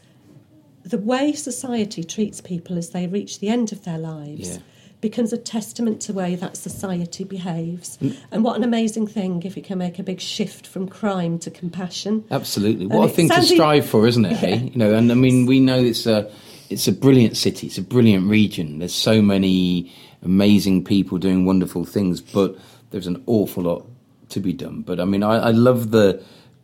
the 0.83 0.97
way 0.97 1.33
society 1.33 2.03
treats 2.03 2.39
people 2.39 2.77
as 2.77 2.91
they 2.91 3.07
reach 3.07 3.39
the 3.39 3.49
end 3.49 3.71
of 3.71 3.83
their 3.83 3.97
lives 3.97 4.49
Yeah. 4.49 4.57
Becomes 5.05 5.31
a 5.31 5.37
testament 5.37 6.01
to 6.01 6.11
the 6.11 6.17
way 6.17 6.33
that 6.33 6.57
society 6.57 7.23
behaves. 7.23 7.95
Mm. 7.99 8.17
And 8.31 8.43
what 8.43 8.55
an 8.55 8.63
amazing 8.63 9.05
thing 9.05 9.43
if 9.43 9.55
we 9.55 9.61
can 9.61 9.77
make 9.77 9.99
a 9.99 10.03
big 10.03 10.19
shift 10.19 10.65
from 10.65 10.89
crime 10.89 11.37
to 11.39 11.51
compassion. 11.51 12.25
Absolutely. 12.31 12.85
And 12.85 12.93
What 12.95 13.11
a 13.11 13.13
thing 13.13 13.29
to 13.29 13.43
strive 13.43 13.85
for, 13.87 14.07
isn't 14.07 14.25
it? 14.25 14.31
Yeah. 14.31 14.37
Hey? 14.37 14.57
You 14.73 14.79
know, 14.79 14.95
and 14.95 15.11
I 15.11 15.13
mean, 15.13 15.45
we 15.45 15.59
know 15.59 15.77
it's 15.77 16.07
a 16.07 16.27
it's 16.71 16.87
a 16.87 16.91
brilliant 16.91 17.37
city. 17.37 17.67
It's 17.67 17.77
a 17.77 17.83
brilliant 17.83 18.27
region. 18.27 18.79
There's 18.79 18.95
so 18.95 19.21
many 19.21 19.93
amazing 20.23 20.83
people 20.83 21.19
doing 21.19 21.45
wonderful 21.45 21.85
things, 21.85 22.19
but 22.19 22.57
there's 22.89 23.05
an 23.05 23.21
awful 23.27 23.61
lot 23.61 23.85
to 24.29 24.39
be 24.39 24.53
done. 24.53 24.81
But 24.81 24.99
I 24.99 25.05
mean, 25.05 25.21
I, 25.21 25.35
I 25.35 25.51
love 25.51 25.91
the 25.91 26.19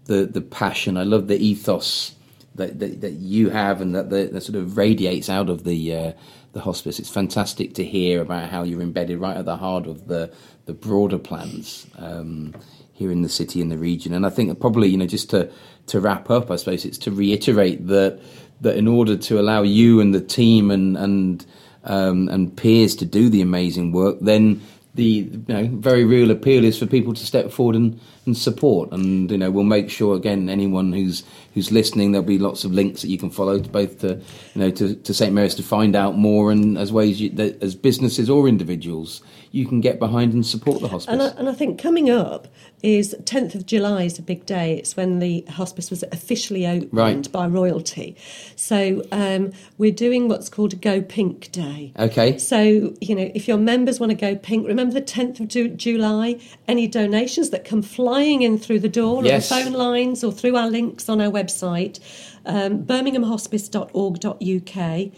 the 0.06 0.26
the 0.26 0.42
passion. 0.42 0.98
I 0.98 1.04
love 1.04 1.28
the 1.28 1.38
ethos 1.38 2.16
that 2.56 2.80
that, 2.80 3.02
that 3.02 3.14
you 3.14 3.50
have, 3.50 3.82
and 3.82 3.96
that, 3.96 4.10
that 4.10 4.34
that 4.34 4.42
sort 4.42 4.58
of 4.58 4.78
radiates 4.78 5.30
out 5.30 5.50
of 5.50 5.64
the. 5.64 5.96
Uh, 5.96 6.12
the 6.54 6.60
hospice. 6.60 7.00
It's 7.00 7.10
fantastic 7.10 7.76
to 7.76 7.84
hear 7.86 8.22
about 8.22 8.50
how 8.50 8.64
you're 8.64 8.82
embedded 8.82 9.20
right 9.20 9.38
at 9.38 9.46
the 9.46 9.58
heart 9.58 9.88
of 9.88 10.08
the 10.08 10.34
the 10.66 10.74
broader 10.74 11.18
plans 11.18 11.88
um, 11.98 12.54
here 12.94 13.12
in 13.12 13.22
the 13.22 13.30
city 13.30 13.62
and 13.62 13.72
the 13.72 13.78
region. 13.78 14.14
And 14.14 14.26
I 14.26 14.30
think 14.30 14.60
probably 14.60 14.90
you 14.90 14.98
know 14.98 15.08
just 15.08 15.30
to 15.30 15.52
to 15.88 16.00
wrap 16.00 16.30
up, 16.30 16.52
I 16.52 16.58
suppose 16.58 16.86
it's 16.86 16.98
to 17.00 17.12
reiterate 17.12 17.88
that 17.88 18.22
that 18.62 18.76
in 18.76 18.88
order 18.88 19.18
to 19.18 19.40
allow 19.40 19.64
you 19.64 20.00
and 20.02 20.14
the 20.14 20.22
team 20.22 20.72
and 20.72 20.98
and 20.98 21.46
um, 21.84 22.30
and 22.30 22.56
peers 22.56 22.96
to 22.98 23.06
do 23.06 23.30
the 23.30 23.42
amazing 23.42 23.92
work, 23.92 24.18
then 24.22 24.62
the 24.94 25.04
you 25.04 25.46
know 25.48 25.68
very 25.72 26.04
real 26.04 26.32
appeal 26.32 26.64
is 26.64 26.78
for 26.78 26.86
people 26.86 27.14
to 27.14 27.26
step 27.26 27.52
forward 27.52 27.76
and, 27.76 28.00
and 28.26 28.38
support. 28.38 28.92
And 28.92 29.30
you 29.32 29.38
know 29.38 29.50
we'll 29.52 29.64
make 29.64 29.90
sure 29.90 30.16
again 30.16 30.50
anyone 30.50 30.94
who's 30.94 31.24
who's 31.54 31.72
listening 31.72 32.12
there'll 32.12 32.26
be 32.28 32.38
lots 32.38 32.64
of 32.64 32.72
links 32.72 33.02
that 33.02 33.10
you 33.10 33.18
can 33.18 33.30
follow 33.30 33.60
to 33.60 33.70
both 33.70 34.00
to 34.00 34.22
you 34.56 34.62
know 34.62 34.72
to, 34.72 34.96
to 34.96 35.14
St 35.14 35.34
Mary's 35.34 35.56
to 35.56 35.64
find 35.64 35.96
out 35.96 36.18
more 36.18 36.52
and 36.52 36.78
as 36.78 36.94
ways 36.94 37.20
you, 37.20 37.30
that 37.32 37.62
as 37.64 37.76
businesses 37.76 38.30
or 38.30 38.48
individuals 38.48 39.22
you 39.54 39.66
can 39.68 39.82
get 39.82 40.00
behind 40.00 40.32
and 40.34 40.46
support 40.46 40.80
the 40.80 40.88
hospice. 40.88 41.12
And 41.12 41.22
I, 41.22 41.28
and 41.38 41.50
I 41.50 41.54
think 41.54 41.78
coming 41.78 42.10
up 42.10 42.48
is 42.84 43.14
10th 43.26 43.54
of 43.54 43.66
July 43.66 44.04
is 44.04 44.18
a 44.18 44.22
big 44.22 44.46
day. 44.46 44.78
It's 44.78 44.96
when 44.96 45.20
the 45.20 45.42
hospice 45.50 45.90
was 45.92 46.04
officially 46.14 46.66
opened 46.66 46.94
Right. 46.94 47.32
by 47.34 47.48
royalty. 47.48 48.16
So 48.56 49.04
um, 49.12 49.52
we're 49.78 49.92
doing 49.92 50.30
what's 50.30 50.48
called 50.48 50.72
a 50.72 50.78
Go 50.78 51.02
Pink 51.02 51.52
Day. 51.52 51.92
okay. 52.00 52.38
So, 52.38 52.94
you 53.02 53.14
know, 53.14 53.30
if 53.36 53.46
your 53.50 53.58
members 53.58 54.00
want 54.00 54.12
to 54.12 54.16
go 54.18 54.38
pink, 54.38 54.66
remember 54.68 54.94
the 54.94 55.02
10th 55.02 55.42
of 55.42 55.50
Ju- 55.50 55.68
July? 55.70 56.40
Any 56.70 56.88
donations 56.88 57.50
that 57.50 57.66
come 57.66 57.82
flying 58.12 58.42
in 58.42 58.58
through 58.58 58.82
the 58.82 58.90
door 58.90 59.24
Yes. 59.24 59.50
or 59.50 59.56
the 59.56 59.64
phone 59.64 59.72
lines 59.72 60.22
or 60.22 60.34
through 60.34 60.58
our 60.58 60.70
links 60.70 61.08
on 61.08 61.22
our 61.22 61.32
website, 61.32 61.98
um, 62.46 62.84
birminghamhospice.org.uk. 62.84 65.12